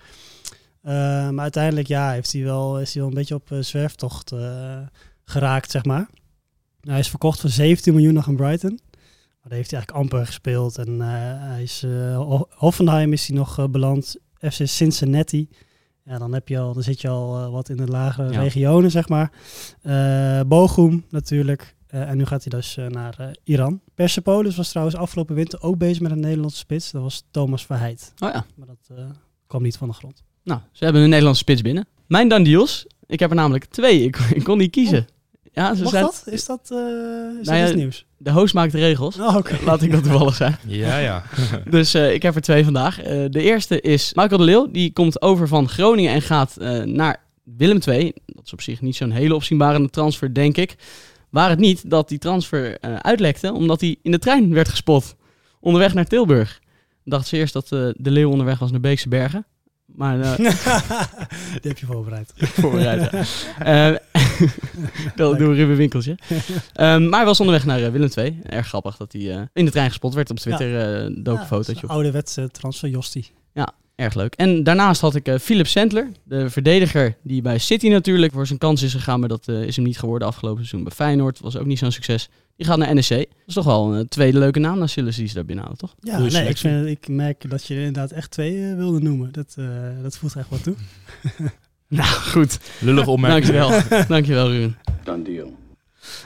Eh, 0.82 0.92
maar 1.30 1.42
uiteindelijk 1.42 1.88
ja, 1.88 2.10
heeft 2.12 2.32
hij 2.32 2.42
wel, 2.42 2.80
is 2.80 2.92
hij 2.92 3.02
wel 3.02 3.10
een 3.10 3.16
beetje 3.16 3.34
op 3.34 3.48
zwerftocht 3.60 4.32
geraakt, 5.24 5.70
zeg 5.70 5.84
maar. 5.84 6.08
Hij 6.80 6.98
is 6.98 7.08
verkocht 7.08 7.40
voor 7.40 7.50
17 7.50 7.94
miljoen 7.94 8.14
nog 8.14 8.28
aan 8.28 8.36
Brighton. 8.36 8.80
Maar 8.90 9.50
daar 9.50 9.58
heeft 9.58 9.70
hij 9.70 9.78
eigenlijk 9.80 9.90
amper 10.12 10.26
gespeeld. 10.26 10.78
En 10.78 11.00
hij 11.00 11.62
is, 11.62 11.82
Ho- 12.14 12.48
Hoffenheim 12.50 13.12
is 13.12 13.26
hij 13.26 13.36
nog 13.36 13.70
beland. 13.70 14.16
FC 14.50 14.60
Cincinnati. 14.66 15.48
Ja, 16.04 16.18
dan, 16.18 16.32
heb 16.32 16.48
je 16.48 16.58
al, 16.58 16.72
dan 16.74 16.82
zit 16.82 17.00
je 17.00 17.08
al 17.08 17.50
wat 17.50 17.68
in 17.68 17.76
de 17.76 17.86
lagere 17.86 18.32
Ja. 18.32 18.40
regionen, 18.40 18.90
zeg 18.90 19.08
maar. 19.08 19.32
Bochum 20.46 21.04
natuurlijk. 21.10 21.74
Eh, 21.92 22.08
en 22.08 22.16
nu 22.16 22.24
gaat 22.26 22.44
hij 22.44 22.58
dus 22.58 22.76
eh, 22.76 22.86
naar 22.86 23.14
eh, 23.18 23.26
Iran. 23.44 23.80
Persepolis 23.94 24.56
was 24.56 24.68
trouwens 24.68 24.96
afgelopen 24.96 25.34
winter 25.34 25.62
ook 25.62 25.78
bezig 25.78 26.00
met 26.00 26.10
een 26.10 26.20
Nederlandse 26.20 26.58
spits. 26.58 26.90
Dat 26.90 27.02
was 27.02 27.24
Thomas 27.30 27.66
Verheid. 27.66 28.12
oh 28.18 28.30
ja. 28.32 28.44
Maar 28.54 28.66
dat 28.66 28.98
eh, 28.98 29.04
kwam 29.46 29.62
niet 29.62 29.76
van 29.76 29.88
de 29.88 29.94
grond. 29.94 30.22
Nou, 30.44 30.60
ze 30.72 30.84
hebben 30.84 31.02
een 31.02 31.08
Nederlandse 31.08 31.42
spits 31.42 31.62
binnen. 31.62 31.86
Mijn 32.06 32.28
deals. 32.28 32.86
Ik 33.06 33.20
heb 33.20 33.30
er 33.30 33.36
namelijk 33.36 33.64
twee. 33.64 34.02
Ik, 34.02 34.16
ik 34.38 34.44
kon 34.44 34.58
niet 34.58 34.70
kiezen. 34.70 35.06
Ja, 35.52 35.74
ze 35.74 35.82
Mag 35.82 35.92
dat? 35.92 36.22
Is 36.26 36.46
dat, 36.46 36.70
eh 36.70 36.78
is 36.78 36.78
Nou 36.78 37.36
dat 37.42 37.56
ja, 37.56 37.66
iets 37.66 37.74
nieuws? 37.74 38.06
De 38.16 38.30
host 38.30 38.54
maakt 38.54 38.72
de 38.72 38.78
regels. 38.78 39.18
Oh. 39.18 39.36
Laat 39.64 39.82
ik 39.82 39.92
dat 39.92 40.02
toevallig 40.02 40.34
zijn. 40.34 40.56
Ja, 40.66 40.98
ja. 40.98 41.22
Dus 41.70 41.94
eh, 41.94 42.14
ik 42.14 42.22
heb 42.22 42.34
er 42.34 42.40
twee 42.40 42.64
vandaag. 42.64 43.00
Eh, 43.02 43.24
de 43.30 43.42
eerste 43.42 43.80
is 43.80 44.14
Michael 44.14 44.38
de 44.38 44.44
Leeuw. 44.44 44.70
Die 44.70 44.92
komt 44.92 45.22
over 45.22 45.48
van 45.48 45.68
Groningen 45.68 46.12
en 46.12 46.22
gaat 46.22 46.56
eh, 46.56 46.82
naar 46.82 47.24
Willem 47.42 47.78
II. 47.86 48.12
Dat 48.26 48.44
is 48.44 48.52
op 48.52 48.60
zich 48.60 48.80
niet 48.80 48.96
zo'n 48.96 49.10
hele 49.10 49.34
opzienbare 49.34 49.90
transfer, 49.90 50.34
denk 50.34 50.56
ik. 50.56 50.74
Waar 51.32 51.50
het 51.50 51.58
niet 51.58 51.90
dat 51.90 52.08
die 52.08 52.18
transfer 52.18 52.78
eh, 52.78 52.96
uitlekte, 52.96 53.52
omdat 53.52 53.80
hij 53.80 53.96
in 54.02 54.10
de 54.10 54.18
trein 54.18 54.54
werd 54.54 54.68
gespot. 54.68 55.16
Onderweg 55.60 55.94
naar 55.94 56.04
Tilburg. 56.04 56.60
Dacht 57.04 57.26
ze 57.26 57.36
eerst 57.36 57.52
dat 57.52 57.64
eh, 57.64 57.88
de 57.92 58.10
Leeuw 58.10 58.30
onderweg 58.30 58.58
was 58.58 58.70
naar 58.70 58.80
Beekse 58.80 59.08
Bergen. 59.08 59.46
Maar 59.86 60.20
eh, 60.20 60.36
Die 61.60 61.70
heb 61.70 61.78
je 61.78 61.86
voorbereid. 61.86 62.32
voorbereid. 62.60 63.10
ja. 63.64 63.98
Dat 65.16 65.38
doen 65.38 65.48
we 65.48 65.54
Ruben 65.54 65.76
Winkeltje. 65.76 66.18
Ehm, 66.72 67.08
maar 67.08 67.18
hij 67.18 67.26
was 67.26 67.40
onderweg 67.40 67.64
naar 67.64 67.92
Willem 67.92 68.10
II. 68.16 68.40
Erg 68.42 68.66
grappig 68.66 68.96
dat 68.96 69.12
hij 69.12 69.48
in 69.52 69.64
de 69.64 69.70
trein 69.70 69.88
gespot 69.88 70.14
werd. 70.14 70.30
Op 70.30 70.38
Twitter 70.38 71.02
eh 71.04 71.10
dook 71.22 71.38
een 71.38 71.46
fotootje 71.46 71.82
op. 71.82 71.90
Ouderwetse 71.90 72.48
transfer 72.50 72.88
Josti. 72.88 73.30
Erg 73.94 74.14
leuk. 74.14 74.34
En 74.34 74.62
daarnaast 74.62 75.00
had 75.00 75.14
ik 75.14 75.28
eh, 75.28 75.38
Philip 75.38 75.66
Sandler, 75.66 76.08
de 76.24 76.50
verdediger 76.50 77.16
die 77.22 77.42
bij 77.42 77.58
City 77.58 77.88
natuurlijk 77.88 78.32
voor 78.32 78.46
zijn 78.46 78.58
kans 78.58 78.82
is 78.82 78.92
gegaan, 78.92 79.20
maar 79.20 79.28
dat 79.28 79.48
eh, 79.48 79.62
is 79.62 79.76
hem 79.76 79.84
niet 79.84 79.98
geworden 79.98 80.28
afgelopen 80.28 80.58
seizoen 80.58 80.82
bij 80.82 80.92
Feyenoord. 80.92 81.40
Was 81.40 81.56
ook 81.56 81.66
niet 81.66 81.78
zo'n 81.78 81.92
succes. 81.92 82.28
Die 82.56 82.66
gaat 82.66 82.78
naar 82.78 82.94
NEC. 82.94 83.08
Dat 83.08 83.26
is 83.46 83.54
toch 83.54 83.64
wel 83.64 83.92
een 83.92 84.00
eh, 84.00 84.06
tweede 84.08 84.38
leuke 84.38 84.58
naam 84.58 84.78
naar 84.78 84.88
Silas 84.88 85.16
die 85.16 85.26
ze 85.26 85.34
daar 85.34 85.44
binnenhalen, 85.44 85.78
toch? 85.78 85.94
Ja, 86.00 86.16
Goeie 86.16 86.32
nee, 86.32 86.48
ik, 86.48 86.56
vind, 86.56 86.86
ik 86.86 87.08
merk 87.08 87.50
dat 87.50 87.66
je 87.66 87.74
er 87.74 87.80
inderdaad 87.80 88.10
echt 88.10 88.30
twee 88.30 88.74
wilde 88.74 89.00
noemen. 89.00 89.32
Dat, 89.32 89.54
eh, 89.58 89.66
dat 90.02 90.18
voegt 90.18 90.36
echt 90.36 90.48
wat 90.48 90.62
toe. 90.62 90.74
Nou, 91.88 92.08
goed. 92.08 92.58
Lullig 92.80 93.06
opmerking. 93.06 93.56
Dankjewel. 93.56 94.06
Dankjewel, 94.08 94.50
Ruben. 94.50 94.78
Done 95.04 95.22
deal. 95.22 95.56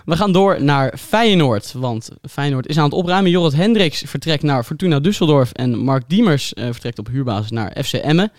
We 0.04 0.16
gaan 0.16 0.32
door 0.32 0.62
naar 0.62 0.98
Feyenoord, 0.98 1.72
want 1.72 2.08
Feyenoord 2.30 2.66
is 2.66 2.78
aan 2.78 2.84
het 2.84 2.92
opruimen. 2.92 3.30
Jorrit 3.30 3.52
Hendricks 3.56 4.02
vertrekt 4.06 4.42
naar 4.42 4.64
Fortuna 4.64 5.00
Düsseldorf 5.00 5.52
en 5.52 5.78
Mark 5.78 6.08
Diemers 6.08 6.54
eh, 6.54 6.64
vertrekt 6.64 6.98
op 6.98 7.06
huurbasis 7.06 7.50
naar 7.50 7.76
FC 7.84 7.92
Emmen. 7.92 8.32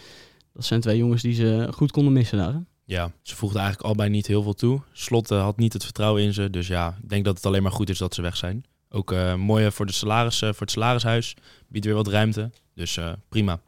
Dat 0.54 0.66
zijn 0.66 0.82
twee 0.82 0.98
jongens 0.98 1.22
die 1.22 1.34
ze 1.34 1.68
goed 1.74 1.92
konden 1.92 2.14
missen 2.14 2.38
daar. 2.38 2.54
hè? 2.54 2.60
Ja, 2.86 3.12
ze 3.22 3.36
voegden 3.36 3.60
eigenlijk 3.62 3.88
allebei 3.90 4.10
niet 4.10 4.28
heel 4.28 4.44
veel 4.44 4.54
toe. 4.54 4.82
Slot 4.92 5.30
had 5.30 5.58
niet 5.58 5.74
het 5.74 5.84
vertrouwen 5.84 6.24
in 6.24 6.34
ze. 6.34 6.50
Dus 6.50 6.68
ja, 6.68 6.98
ik 7.04 7.10
denk 7.10 7.26
dat 7.26 7.36
het 7.36 7.46
alleen 7.46 7.64
maar 7.64 7.72
goed 7.72 7.90
is 7.90 7.98
dat 7.98 8.14
ze 8.16 8.22
weg 8.22 8.38
zijn. 8.38 8.64
Ook 8.90 9.12
eh 9.12 9.36
mooi 9.36 9.72
voor, 9.72 9.86
de 9.86 9.92
salaris, 9.94 10.42
eh, 10.42 10.50
voor 10.50 10.62
het 10.62 10.72
salarishuis. 10.72 11.34
Biedt 11.68 11.86
weer 11.86 11.96
wat 11.96 12.08
ruimte. 12.08 12.52
Dus 12.76 13.00
prima. 13.30 13.60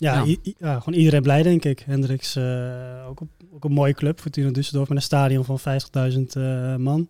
Ja, 0.00 0.24
Ja. 0.58 0.78
gewoon 0.80 0.98
iedereen 0.98 1.22
blij 1.22 1.42
denk 1.42 1.64
ik. 1.64 1.80
Hendricks, 1.86 2.36
eh, 2.36 3.06
ook, 3.08 3.20
op, 3.20 3.28
ook 3.52 3.64
een 3.64 3.72
mooie 3.72 3.94
club. 3.94 4.20
Fortuna 4.20 4.48
Düsseldorf 4.48 4.88
met 4.88 4.90
een 4.90 5.02
stadion 5.02 5.44
van 5.44 5.58
50.000 5.58 6.36
eh, 6.36 6.76
man. 6.76 7.08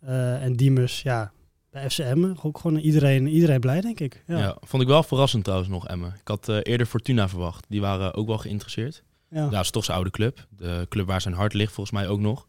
Eh, 0.00 0.42
en 0.42 0.52
Diemers, 0.56 1.02
ja, 1.02 1.32
bij 1.70 1.90
FCM. 1.90 2.34
Ook 2.42 2.58
gewoon 2.58 2.76
iedereen, 2.78 3.26
iedereen 3.26 3.60
blij 3.60 3.80
denk 3.80 4.00
ik. 4.00 4.22
Ja. 4.26 4.38
Ja. 4.38 4.56
vond 4.60 4.82
ik 4.82 4.88
wel 4.88 5.02
verrassend 5.02 5.44
trouwens 5.44 5.70
nog, 5.70 5.88
Emmen. 5.88 6.14
Ik 6.20 6.28
had 6.28 6.48
eh, 6.48 6.58
eerder 6.62 6.86
Fortuna 6.86 7.28
verwacht. 7.28 7.64
Die 7.68 7.80
waren 7.80 8.14
ook 8.14 8.26
wel 8.26 8.38
geïnteresseerd. 8.38 9.02
Ja. 9.30 9.44
Ja, 9.44 9.50
dat 9.50 9.60
is 9.60 9.70
toch 9.70 9.84
zijn 9.84 9.96
oude 9.96 10.12
club. 10.12 10.46
De 10.56 10.86
club 10.88 11.06
waar 11.06 11.20
zijn 11.20 11.34
hart 11.34 11.54
ligt 11.54 11.72
volgens 11.72 11.98
mij 12.00 12.08
ook 12.08 12.20
nog. 12.20 12.46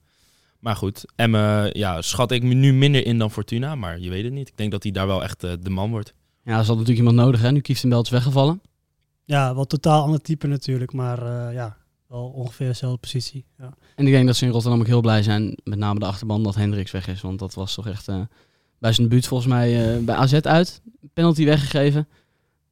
Maar 0.60 0.76
goed, 0.76 1.06
Emmen 1.16 1.78
ja, 1.78 2.02
schat 2.02 2.32
ik 2.32 2.44
nu 2.44 2.74
minder 2.74 3.06
in 3.06 3.18
dan 3.18 3.32
Fortuna, 3.32 3.76
maar 3.76 4.00
je 4.00 4.10
weet 4.10 4.24
het 4.24 4.34
niet. 4.34 4.48
Ik 4.48 4.58
denk 4.58 4.72
dat 4.72 4.84
hij 4.84 4.92
daar 4.92 5.08
wel 5.08 5.24
echt 5.24 5.42
de 5.42 5.70
man 5.70 5.90
wordt. 5.90 6.14
Ja, 6.44 6.58
er 6.58 6.66
zat 6.66 6.78
natuurlijk 6.78 6.98
iemand 6.98 7.16
nodig, 7.16 7.42
hè? 7.42 7.52
Nu 7.52 7.60
Kieftenbelt 7.60 8.06
is 8.06 8.12
weggevallen. 8.12 8.62
Ja, 9.28 9.56
wel 9.56 9.66
totaal 9.66 10.04
ander 10.04 10.22
type 10.22 10.48
natuurlijk, 10.48 10.94
maar 10.94 11.48
eh, 11.48 11.54
ja, 11.54 11.78
wel 12.08 12.26
ongeveer 12.28 12.68
dezelfde 12.68 12.98
positie. 12.98 13.46
Ja. 13.58 13.74
En 13.96 14.06
ik 14.08 14.14
denk 14.14 14.26
dat 14.28 14.36
ze 14.36 14.46
in 14.46 14.52
Rotterdam 14.52 14.80
ook 14.80 14.88
heel 14.88 15.02
blij 15.02 15.24
zijn, 15.24 15.58
met 15.64 15.80
name 15.80 16.00
de 16.00 16.06
achterban, 16.06 16.44
dat 16.44 16.56
Hendricks 16.56 16.92
weg 16.92 17.08
is. 17.08 17.22
Want 17.22 17.40
dat 17.40 17.54
was 17.54 17.74
toch 17.74 17.88
echt 17.88 18.08
eh, 18.08 18.22
bij 18.80 18.94
zijn 18.94 19.08
debuut 19.08 19.28
volgens 19.28 19.50
mij 19.50 19.96
eh, 19.96 20.04
bij 20.04 20.16
AZ 20.16 20.34
uit. 20.34 20.82
Penalty 21.14 21.46
weggegeven. 21.46 22.08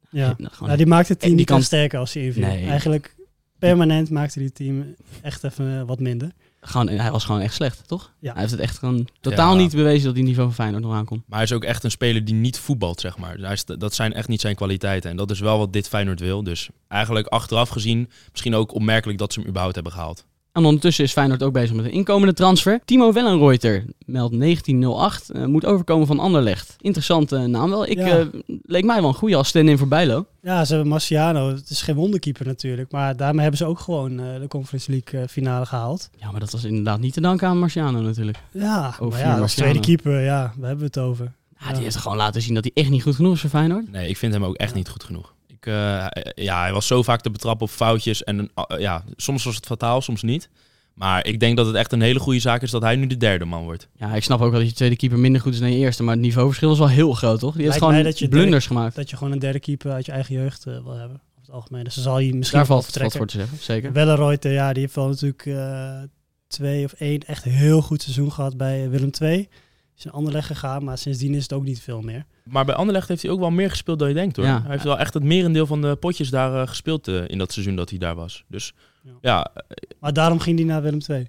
Ja. 0.10 0.36
Nou, 0.38 0.70
ja, 0.70 0.76
die 0.76 0.86
maakt 0.86 1.08
het 1.10 1.20
team 1.20 1.36
niet 1.36 1.46
kan- 1.46 1.64
sterker 1.64 2.00
als 2.00 2.14
hij 2.14 2.24
inviel. 2.24 2.48
Nee. 2.48 2.66
Eigenlijk 2.68 3.16
permanent 3.60 4.10
maakte 4.10 4.40
die 4.40 4.52
team 4.52 4.96
echt 5.22 5.44
even 5.44 5.86
wat 5.86 6.00
minder. 6.00 6.32
Gewoon, 6.68 6.88
hij 6.88 7.12
was 7.12 7.26
gewoon 7.26 7.42
echt 7.42 7.54
slecht, 7.54 7.88
toch? 7.88 8.12
Ja. 8.20 8.32
Hij 8.32 8.40
heeft 8.40 8.52
het 8.52 8.62
echt 8.62 8.78
gewoon 8.78 9.08
totaal 9.22 9.54
Ja. 9.54 9.60
niet 9.62 9.72
bewezen 9.76 10.06
dat 10.06 10.16
hij 10.16 10.24
niveau 10.24 10.48
van 10.48 10.56
Feyenoord 10.56 10.84
nog 10.84 10.94
aankomt. 10.94 11.24
Maar 11.28 11.38
hij 11.38 11.48
is 11.48 11.54
ook 11.54 11.64
echt 11.64 11.84
een 11.84 11.92
speler 11.92 12.26
die 12.26 12.36
niet 12.36 12.60
voetbalt, 12.60 13.00
zeg 13.00 13.18
maar. 13.18 13.38
Hij 13.38 13.54
is, 13.54 13.66
dat 13.66 13.94
zijn 13.94 14.14
echt 14.14 14.28
niet 14.28 14.42
zijn 14.42 14.56
kwaliteiten. 14.56 15.10
En 15.10 15.18
dat 15.18 15.32
is 15.32 15.40
wel 15.40 15.58
wat 15.58 15.74
dit 15.74 15.88
Feyenoord 15.88 16.20
wil. 16.20 16.44
Dus 16.44 16.70
eigenlijk 16.88 17.28
achteraf 17.28 17.70
gezien, 17.70 18.10
misschien 18.32 18.56
ook 18.56 18.74
opmerkelijk 18.74 19.18
dat 19.20 19.34
ze 19.34 19.40
hem 19.40 19.48
überhaupt 19.48 19.76
hebben 19.76 19.94
gehaald. 19.94 20.26
En 20.56 20.66
ondertussen 20.66 21.04
is 21.04 21.12
Feyenoord 21.12 21.44
ook 21.44 21.54
bezig 21.54 21.76
met 21.76 21.86
een 21.86 21.92
inkomende 21.92 22.34
transfer. 22.34 22.80
Timo 22.86 23.14
Wellenreuter 23.14 23.86
meldt 24.06 24.34
1908, 24.34 25.30
eh, 25.30 25.46
moet 25.46 25.66
overkomen 25.66 26.08
van 26.08 26.20
Anderlecht. 26.20 26.76
Interessante 26.82 27.38
naam 27.38 27.70
wel. 27.70 27.86
Ik, 27.88 27.98
Ja. 27.98 28.18
eh, 28.20 28.26
leek 28.62 28.84
mij 28.86 29.00
wel 29.00 29.10
een 29.10 29.16
goede 29.16 29.36
als 29.36 29.48
stand-in 29.48 29.78
voor 29.78 29.88
Bijlo. 29.88 30.26
Ja, 30.42 30.66
ze 30.66 30.74
hebben 30.74 30.92
Marciano. 30.92 31.50
Het 31.50 31.70
is 31.70 31.82
geen 31.82 31.96
wonderkeeper 31.96 32.46
natuurlijk. 32.46 32.92
Maar 32.92 33.16
daarmee 33.16 33.42
hebben 33.42 33.58
ze 33.58 33.66
ook 33.66 33.80
gewoon 33.80 34.20
eh, 34.20 34.40
de 34.40 34.48
Conference 34.48 34.92
League 34.92 35.22
eh, 35.22 35.28
finale 35.28 35.66
gehaald. 35.66 36.10
Ja, 36.20 36.32
maar 36.32 36.40
dat 36.40 36.52
was 36.52 36.64
inderdaad 36.64 37.00
niet 37.00 37.14
te 37.14 37.22
danken 37.22 37.48
aan 37.48 37.60
Marciano 37.60 38.02
natuurlijk. 38.02 38.38
Ja, 38.52 38.96
Over 39.00 39.20
maar 39.26 39.36
ja, 39.36 39.42
als 39.42 39.56
tweede 39.56 39.80
keeper, 39.80 40.22
ja, 40.24 40.42
waar 40.58 40.68
hebben 40.68 40.78
we 40.78 40.86
het 40.86 40.98
over? 41.00 41.32
Ja, 41.60 41.74
die 41.74 41.84
heeft 41.84 41.96
gewoon 41.96 42.18
laten 42.18 42.42
zien 42.42 42.54
dat 42.54 42.64
hij 42.64 42.72
echt 42.84 42.90
niet 42.92 43.04
goed 43.04 43.16
genoeg 43.16 43.34
is 43.34 43.40
voor 43.42 43.50
Feyenoord. 43.50 43.92
Nee, 43.92 44.10
ik 44.10 44.18
vind 44.18 44.34
hem 44.34 44.44
ook 44.46 44.56
echt 44.56 44.74
niet 44.74 44.90
goed 44.90 45.04
genoeg. 45.04 45.34
Ik, 45.66 45.74
eh, 45.74 46.44
ja, 46.44 46.62
hij 46.62 46.74
was 46.74 46.88
zo 46.88 47.04
vaak 47.04 47.22
te 47.22 47.30
betrappen 47.30 47.68
op 47.68 47.72
foutjes. 47.72 48.24
En 48.24 48.50
eh, 48.54 48.80
ja, 48.80 49.04
soms 49.16 49.44
was 49.44 49.56
het 49.56 49.66
fataal, 49.66 50.02
soms 50.02 50.22
niet. 50.22 50.50
Maar 50.94 51.26
ik 51.26 51.40
denk 51.40 51.58
dat 51.58 51.66
het 51.66 51.76
echt 51.76 51.92
een 51.92 52.02
hele 52.02 52.20
goede 52.20 52.40
zaak 52.40 52.62
is 52.62 52.72
dat 52.72 52.82
hij 52.82 52.96
nu 52.96 53.08
de 53.08 53.18
derde 53.18 53.46
man 53.46 53.64
wordt. 53.64 53.88
Ja, 53.96 54.14
ik 54.14 54.24
snap 54.24 54.42
ook 54.42 54.52
wel 54.52 54.60
dat 54.60 54.70
je 54.70 54.76
tweede 54.76 54.96
keeper 54.96 55.20
minder 55.20 55.42
goed 55.42 55.54
is 55.54 55.60
dan 55.60 55.72
je 55.72 55.78
eerste. 55.78 56.04
Maar 56.04 56.14
het 56.14 56.24
niveauverschil 56.24 56.72
is 56.72 56.78
wel 56.78 56.90
heel 56.90 57.14
groot, 57.14 57.40
toch? 57.40 57.56
Die 57.56 57.66
heeft 57.66 57.78
gewoon 57.78 58.04
dat 58.04 58.20
je 58.20 58.28
blunders 58.28 58.68
gemaakt. 58.68 58.96
Dat 58.96 59.10
je 59.10 59.18
gewoon 59.18 59.34
een 59.34 59.40
derde 59.40 59.60
keeper 59.60 59.92
uit 59.92 60.06
je 60.06 60.12
eigen 60.12 60.36
jeugd 60.36 60.66
eh, 60.66 60.74
wil 60.84 60.94
hebben. 60.94 61.22
Over 61.32 61.42
het 61.42 61.52
algemeen. 61.52 61.84
Dus 61.84 61.96
dan 61.96 62.04
zal 62.04 62.20
je 62.20 62.36
misschien 62.36 62.60
Daar 62.60 62.68
wel 62.68 62.82
valt 62.82 62.98
wat 62.98 63.16
voor 63.16 63.28
te 63.28 63.38
zeggen, 63.38 63.58
zeker. 63.62 63.92
Wellenreuter, 63.92 64.52
ja, 64.52 64.74
die 64.74 64.82
heeft 64.82 64.96
wel 64.96 65.08
natuurlijk 65.08 65.46
eh, 65.46 66.00
twee 66.48 66.86
of 66.86 66.94
één 66.94 67.20
echt 67.20 67.44
heel 67.44 67.82
goed 67.82 68.02
seizoen 68.02 68.32
gehad 68.32 68.58
bij 68.58 68.90
Willem 68.90 69.10
II. 69.22 69.50
Is 69.98 70.06
in 70.06 70.12
Anderlecht 70.12 70.48
gegaan, 70.48 70.84
maar 70.84 70.98
sindsdien 70.98 71.34
is 71.34 71.42
het 71.44 71.54
ook 71.54 71.64
niet 71.64 71.80
veel 71.82 72.02
meer. 72.02 72.26
Maar 72.44 72.66
bij 72.66 72.76
Anderlecht 72.76 73.08
heeft 73.08 73.22
hij 73.22 73.32
ook 73.32 73.40
wel 73.40 73.50
meer 73.52 73.70
gespeeld 73.70 74.00
dan 74.00 74.08
je 74.08 74.14
denkt 74.14 74.36
hoor. 74.36 74.46
Ja. 74.46 74.62
Hij 74.62 74.72
heeft 74.72 74.84
wel 74.84 75.00
echt 75.00 75.14
het 75.14 75.24
merendeel 75.24 75.66
van 75.66 75.82
de 75.82 75.96
potjes 75.96 76.30
daar 76.30 76.62
eh, 76.62 76.68
gespeeld 76.68 77.08
eh, 77.08 77.28
in 77.28 77.38
dat 77.38 77.52
seizoen 77.52 77.76
dat 77.76 77.90
hij 77.90 78.00
daar 78.00 78.16
was. 78.16 78.44
Dus 78.48 78.74
Ja. 79.04 79.12
ja, 79.22 79.52
Maar 80.00 80.14
daarom 80.14 80.40
ging 80.40 80.58
hij 80.58 80.68
naar 80.68 80.82
Willem 80.82 81.00
II. 81.10 81.28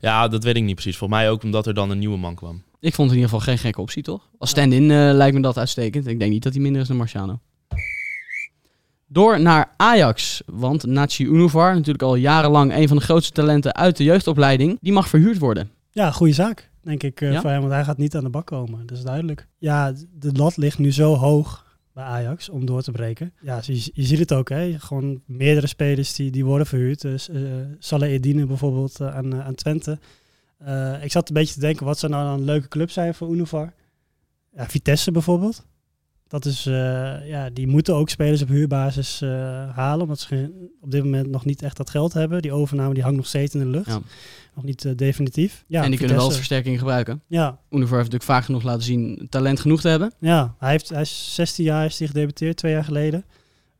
ja, 0.00 0.28
dat 0.28 0.44
weet 0.44 0.56
ik 0.56 0.62
niet 0.62 0.74
precies. 0.74 0.96
Volgens 0.96 1.20
mij 1.20 1.30
ook 1.30 1.42
omdat 1.42 1.66
er 1.66 1.74
dan 1.74 1.90
een 1.90 1.98
nieuwe 1.98 2.18
man 2.18 2.34
kwam. 2.34 2.62
Ik 2.80 2.94
vond 2.94 3.10
het 3.10 3.18
in 3.18 3.22
ieder 3.24 3.38
geval 3.38 3.54
geen 3.54 3.58
gekke 3.58 3.80
optie, 3.80 4.02
toch? 4.02 4.28
Als 4.38 4.50
stand-in 4.50 4.90
eh, 4.90 4.96
lijkt 5.12 5.34
me 5.36 5.42
dat 5.42 5.58
uitstekend. 5.58 6.06
Ik 6.06 6.18
denk 6.18 6.30
niet 6.32 6.42
dat 6.42 6.52
hij 6.52 6.62
minder 6.62 6.80
is 6.82 6.88
dan 6.88 6.96
Marciano. 6.96 7.40
Door 9.06 9.40
naar 9.40 9.74
Ajax. 9.76 10.42
Want 10.46 10.86
Nachi 10.86 11.24
Unuvar, 11.26 11.72
natuurlijk 11.74 12.02
al 12.02 12.14
jarenlang 12.14 12.74
een 12.74 12.88
van 12.88 12.96
de 12.96 13.02
grootste 13.02 13.32
talenten 13.32 13.74
uit 13.74 13.96
de 13.96 14.04
jeugdopleiding, 14.04 14.78
die 14.80 14.92
mag 14.92 15.08
verhuurd 15.08 15.38
worden. 15.38 15.70
Ja, 15.90 16.10
goede 16.10 16.32
zaak, 16.32 16.69
denk 16.82 17.02
ik, 17.02 17.20
eh, 17.20 17.32
Ja? 17.32 17.40
voor 17.40 17.50
hem. 17.50 17.60
Want 17.60 17.72
hij 17.72 17.84
gaat 17.84 17.98
niet 17.98 18.16
aan 18.16 18.24
de 18.24 18.30
bak 18.30 18.46
komen, 18.46 18.86
dat 18.86 18.96
is 18.98 19.04
duidelijk. 19.04 19.46
Ja, 19.58 19.92
de 20.12 20.32
lat 20.32 20.56
ligt 20.56 20.78
nu 20.78 20.92
zo 20.92 21.14
hoog 21.14 21.78
bij 21.92 22.04
Ajax 22.04 22.48
om 22.48 22.66
door 22.66 22.82
te 22.82 22.90
breken. 22.90 23.32
Ja, 23.42 23.60
je, 23.62 23.90
je 23.92 24.02
ziet 24.04 24.18
het 24.18 24.32
ook, 24.32 24.48
hè. 24.48 24.78
Gewoon 24.78 25.22
meerdere 25.26 25.66
spelers 25.66 26.14
die, 26.14 26.30
die 26.30 26.44
worden 26.44 26.66
verhuurd. 26.66 27.00
Dus 27.00 27.28
eh 27.28 27.42
Salah 27.78 28.10
Edine 28.10 28.46
bijvoorbeeld 28.46 29.00
eh, 29.00 29.16
aan, 29.16 29.42
aan 29.42 29.54
Twente. 29.54 29.98
Ik 31.02 31.12
zat 31.12 31.28
een 31.28 31.34
beetje 31.34 31.54
te 31.54 31.60
denken, 31.60 31.86
wat 31.86 31.98
zou 31.98 32.12
nou 32.12 32.38
een 32.38 32.44
leuke 32.44 32.68
club 32.68 32.90
zijn 32.90 33.14
voor 33.14 33.32
Unuvar? 33.32 33.72
Ja, 34.56 34.66
Vitesse 34.68 35.10
bijvoorbeeld. 35.10 35.66
Dat 36.30 36.44
is, 36.44 36.66
eh, 36.66 37.28
ja, 37.28 37.50
die 37.52 37.66
moeten 37.66 37.94
ook 37.94 38.08
spelers 38.08 38.42
op 38.42 38.48
huurbasis 38.48 39.20
eh, 39.20 39.30
halen, 39.76 40.02
omdat 40.02 40.20
ze 40.20 40.50
op 40.80 40.90
dit 40.90 41.04
moment 41.04 41.30
nog 41.30 41.44
niet 41.44 41.62
echt 41.62 41.76
dat 41.76 41.90
geld 41.90 42.12
hebben. 42.12 42.42
Die 42.42 42.52
overname 42.52 42.94
die 42.94 43.02
hangt 43.02 43.16
nog 43.16 43.26
steeds 43.26 43.54
in 43.54 43.60
de 43.60 43.66
lucht. 43.66 43.86
Ja. 43.86 44.00
Nog 44.54 44.64
niet 44.64 44.84
eh, 44.84 44.92
definitief. 44.96 45.64
Ja, 45.66 45.82
en 45.82 45.88
die 45.88 45.98
kunnen 45.98 46.16
wel 46.16 46.24
als 46.24 46.34
Vitesse. 46.34 46.54
versterking 46.54 46.78
gebruiken. 46.78 47.22
Ja, 47.26 47.58
heeft 47.70 47.90
natuurlijk 47.90 48.22
vaak 48.22 48.44
genoeg 48.44 48.62
laten 48.62 48.82
zien 48.82 49.26
talent 49.30 49.60
genoeg 49.60 49.80
te 49.80 49.88
hebben. 49.88 50.12
ja. 50.18 50.54
Hij, 50.58 50.70
heeft, 50.70 50.88
hij 50.88 51.00
is 51.00 51.34
16 51.34 51.64
jaar, 51.64 51.84
is 51.84 51.98
hij 51.98 52.08
gedebuteerd, 52.08 52.56
twee 52.56 52.72
jaar 52.72 52.84
geleden. 52.84 53.24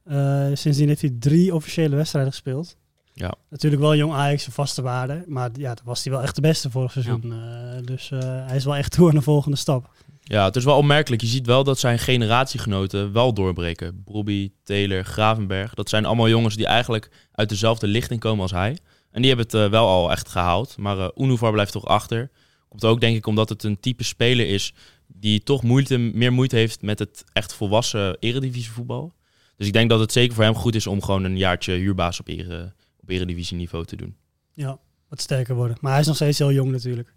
Eh, 0.05 0.47
sindsdien 0.53 0.89
heeft 0.89 1.01
hij 1.01 1.15
drie 1.19 1.55
officiële 1.55 1.97
wedstrijden 1.97 2.33
gespeeld. 2.33 2.77
Ja. 3.13 3.35
Natuurlijk 3.51 3.83
wel 3.83 3.97
jong 3.97 4.13
Ajax, 4.13 4.47
een 4.47 4.53
vaste 4.53 4.83
waarde. 4.83 5.25
Maar 5.27 5.51
ja, 5.55 5.75
dan 5.75 5.85
was 5.85 6.05
hij 6.05 6.13
wel 6.13 6.23
echt 6.23 6.35
de 6.35 6.41
beste 6.41 6.71
vorig 6.71 6.93
seizoen. 6.93 7.33
Eh, 7.33 7.87
dus 7.87 8.11
eh, 8.11 8.19
hij 8.21 8.57
is 8.57 8.65
wel 8.65 8.77
echt 8.77 8.93
toe 8.93 9.09
aan 9.09 9.15
de 9.15 9.23
volgende 9.23 9.57
stap. 9.57 9.91
Ja, 10.31 10.45
het 10.45 10.57
is 10.57 10.65
wel 10.65 10.77
opmerkelijk. 10.77 11.23
Je 11.23 11.29
ziet 11.29 11.47
wel 11.47 11.65
dat 11.65 11.79
zijn 11.79 11.99
generatiegenoten 11.99 13.13
wel 13.13 13.33
doorbreken. 13.33 14.03
Brobby, 14.05 14.53
Taylor, 14.63 15.05
Gravenberg. 15.05 15.75
Dat 15.75 15.89
zijn 15.89 16.05
allemaal 16.05 16.29
jongens 16.29 16.57
die 16.57 16.67
eigenlijk 16.67 17.11
uit 17.33 17.49
dezelfde 17.49 17.87
lichting 17.87 18.21
komen 18.21 18.43
als 18.43 18.51
hij. 18.51 18.79
En 19.11 19.23
die 19.23 19.27
hebben 19.27 19.47
het 19.47 19.55
eh, 19.55 19.71
wel 19.71 19.87
al 19.87 20.11
echt 20.11 20.29
gehaald. 20.29 20.77
Maar 20.77 20.99
eh 20.99 21.09
Unuvar 21.17 21.53
blijft 21.53 21.73
toch 21.73 21.85
achter. 21.85 22.31
Komt 22.69 22.85
ook 22.85 23.01
denk 23.01 23.17
ik 23.17 23.27
omdat 23.27 23.49
het 23.49 23.63
een 23.63 23.81
type 23.81 24.05
speler 24.05 24.47
is 24.49 24.75
die 25.07 25.43
toch 25.43 25.63
moeite, 25.63 25.99
meer 25.99 26.33
moeite 26.33 26.57
heeft 26.57 26.83
met 26.83 26.99
het 26.99 27.25
echt 27.33 27.55
volwassen 27.55 28.17
eredivisievoetbal. 28.19 29.13
Dus 29.57 29.67
ik 29.67 29.73
denk 29.73 29.91
dat 29.91 30.01
het 30.01 30.13
zeker 30.13 30.35
voor 30.35 30.45
hem 30.45 30.55
goed 30.55 30.75
is 30.75 30.87
om 30.87 31.03
gewoon 31.03 31.25
een 31.25 31.37
jaartje 31.37 31.73
huurbaas 31.73 32.21
op, 32.21 32.29
ere, 32.29 32.73
op 33.01 33.09
eredivisieniveau 33.09 33.85
te 33.85 33.97
doen. 33.97 34.17
Ja, 34.53 34.79
wat 35.09 35.21
sterker 35.21 35.55
worden. 35.55 35.77
Maar 35.81 35.91
hij 35.91 36.01
is 36.01 36.07
nog 36.07 36.17
steeds 36.17 36.39
heel 36.39 36.53
jong 36.53 36.71
natuurlijk. 36.71 37.15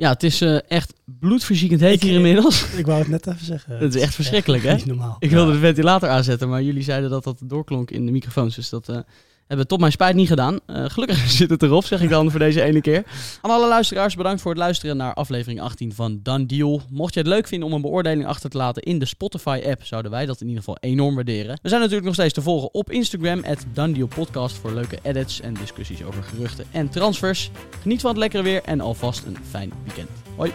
Ja, 0.00 0.10
het 0.10 0.22
is 0.22 0.40
eh, 0.40 0.58
echt 0.70 0.92
bloedverziekend 1.04 1.80
heet 1.80 1.94
Ik- 1.94 2.02
hier 2.02 2.12
inmiddels. 2.12 2.64
Ik 2.76 2.86
wou 2.86 2.98
het 2.98 3.08
net 3.08 3.26
even 3.26 3.44
zeggen. 3.46 3.78
Het 3.78 3.94
is 3.94 4.02
echt 4.02 4.14
verschrikkelijk, 4.14 4.62
hè? 4.62 4.74
Niet 4.74 4.86
normaal. 4.86 5.16
Ik 5.18 5.30
wilde 5.30 5.52
de 5.52 5.58
ventilator 5.58 6.08
aanzetten, 6.08 6.48
maar 6.48 6.62
jullie 6.62 6.82
zeiden 6.82 7.10
dat 7.10 7.24
dat 7.24 7.40
doorklonk 7.44 7.90
in 7.90 8.06
de 8.06 8.12
microfoons. 8.12 8.54
Dus 8.54 8.68
dat 8.68 8.88
eh, 8.88 8.98
hebben 9.50 9.66
we 9.66 9.66
tot 9.66 9.80
mijn 9.80 9.92
spijt 9.92 10.14
niet 10.14 10.28
gedaan. 10.28 10.58
Eh, 10.66 10.84
gelukkig 10.88 11.30
zit 11.40 11.50
het 11.50 11.62
erop, 11.62 11.84
zeg 11.84 12.02
ik 12.02 12.08
dan 12.08 12.30
voor 12.30 12.38
deze 12.38 12.62
ene 12.62 12.80
keer. 12.80 13.04
Aan 13.40 13.50
alle 13.50 13.68
luisteraars, 13.68 14.14
bedankt 14.14 14.40
voor 14.40 14.50
het 14.50 14.60
luisteren 14.60 14.96
naar 14.96 15.14
aflevering 15.14 15.60
18 15.60 15.94
van 15.94 16.20
Done 16.22 16.46
Deal. 16.46 16.82
Mocht 16.90 17.14
je 17.14 17.20
het 17.20 17.28
leuk 17.28 17.46
vinden 17.46 17.68
om 17.68 17.74
een 17.74 17.80
beoordeling 17.80 18.26
achter 18.26 18.50
te 18.50 18.56
laten 18.56 18.82
in 18.82 18.98
de 18.98 19.04
Spotify-app, 19.04 19.84
zouden 19.84 20.10
wij 20.10 20.26
dat 20.26 20.40
in 20.40 20.46
ieder 20.46 20.62
geval 20.62 20.78
enorm 20.80 21.14
waarderen. 21.14 21.58
We 21.62 21.68
zijn 21.68 21.80
natuurlijk 21.80 22.06
nog 22.06 22.14
steeds 22.14 22.34
te 22.34 22.42
volgen 22.42 22.74
op 22.74 22.90
Instagram, 22.90 23.44
at 23.44 23.66
Podcast, 24.14 24.56
voor 24.56 24.72
leuke 24.72 24.98
edits 25.02 25.40
en 25.40 25.54
discussies 25.54 26.04
over 26.04 26.22
geruchten 26.22 26.64
en 26.70 26.88
transfers. 26.88 27.50
Geniet 27.82 28.00
van 28.00 28.10
het 28.10 28.18
lekkere 28.18 28.42
weer 28.42 28.62
en 28.64 28.80
alvast 28.80 29.24
een 29.24 29.36
fijn 29.50 29.72
weekend. 29.84 30.08
Hoi! 30.36 30.52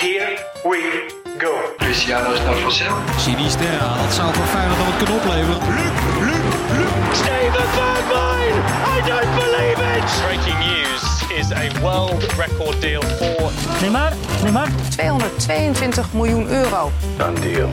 Here 0.00 0.38
we 0.62 1.22
go. 1.38 1.52
Cristiano 1.76 2.32
is 2.32 2.38
naar 2.38 2.54
Vassel. 2.54 2.96
Sinisterra, 3.18 4.02
dat 4.02 4.14
zou 4.14 4.34
voor 4.34 4.44
Feyenoord 4.44 4.78
dan 4.78 4.86
wat 4.86 4.96
kunnen 4.96 5.16
opleveren. 5.16 6.33
Steven 7.12 7.68
Bergwijn! 7.76 8.54
I 8.94 9.02
don't 9.06 9.32
believe 9.40 9.78
it! 9.94 10.04
Breaking 10.26 10.58
news 10.58 11.02
is 11.40 11.52
a 11.52 11.70
world 11.82 12.22
record 12.36 12.80
deal 12.80 13.02
for 13.02 13.50
Neymar. 13.80 14.12
222 14.96 16.02
miljoen 16.12 16.48
euro. 16.48 16.90
Done 17.18 17.40
deal. 17.40 17.68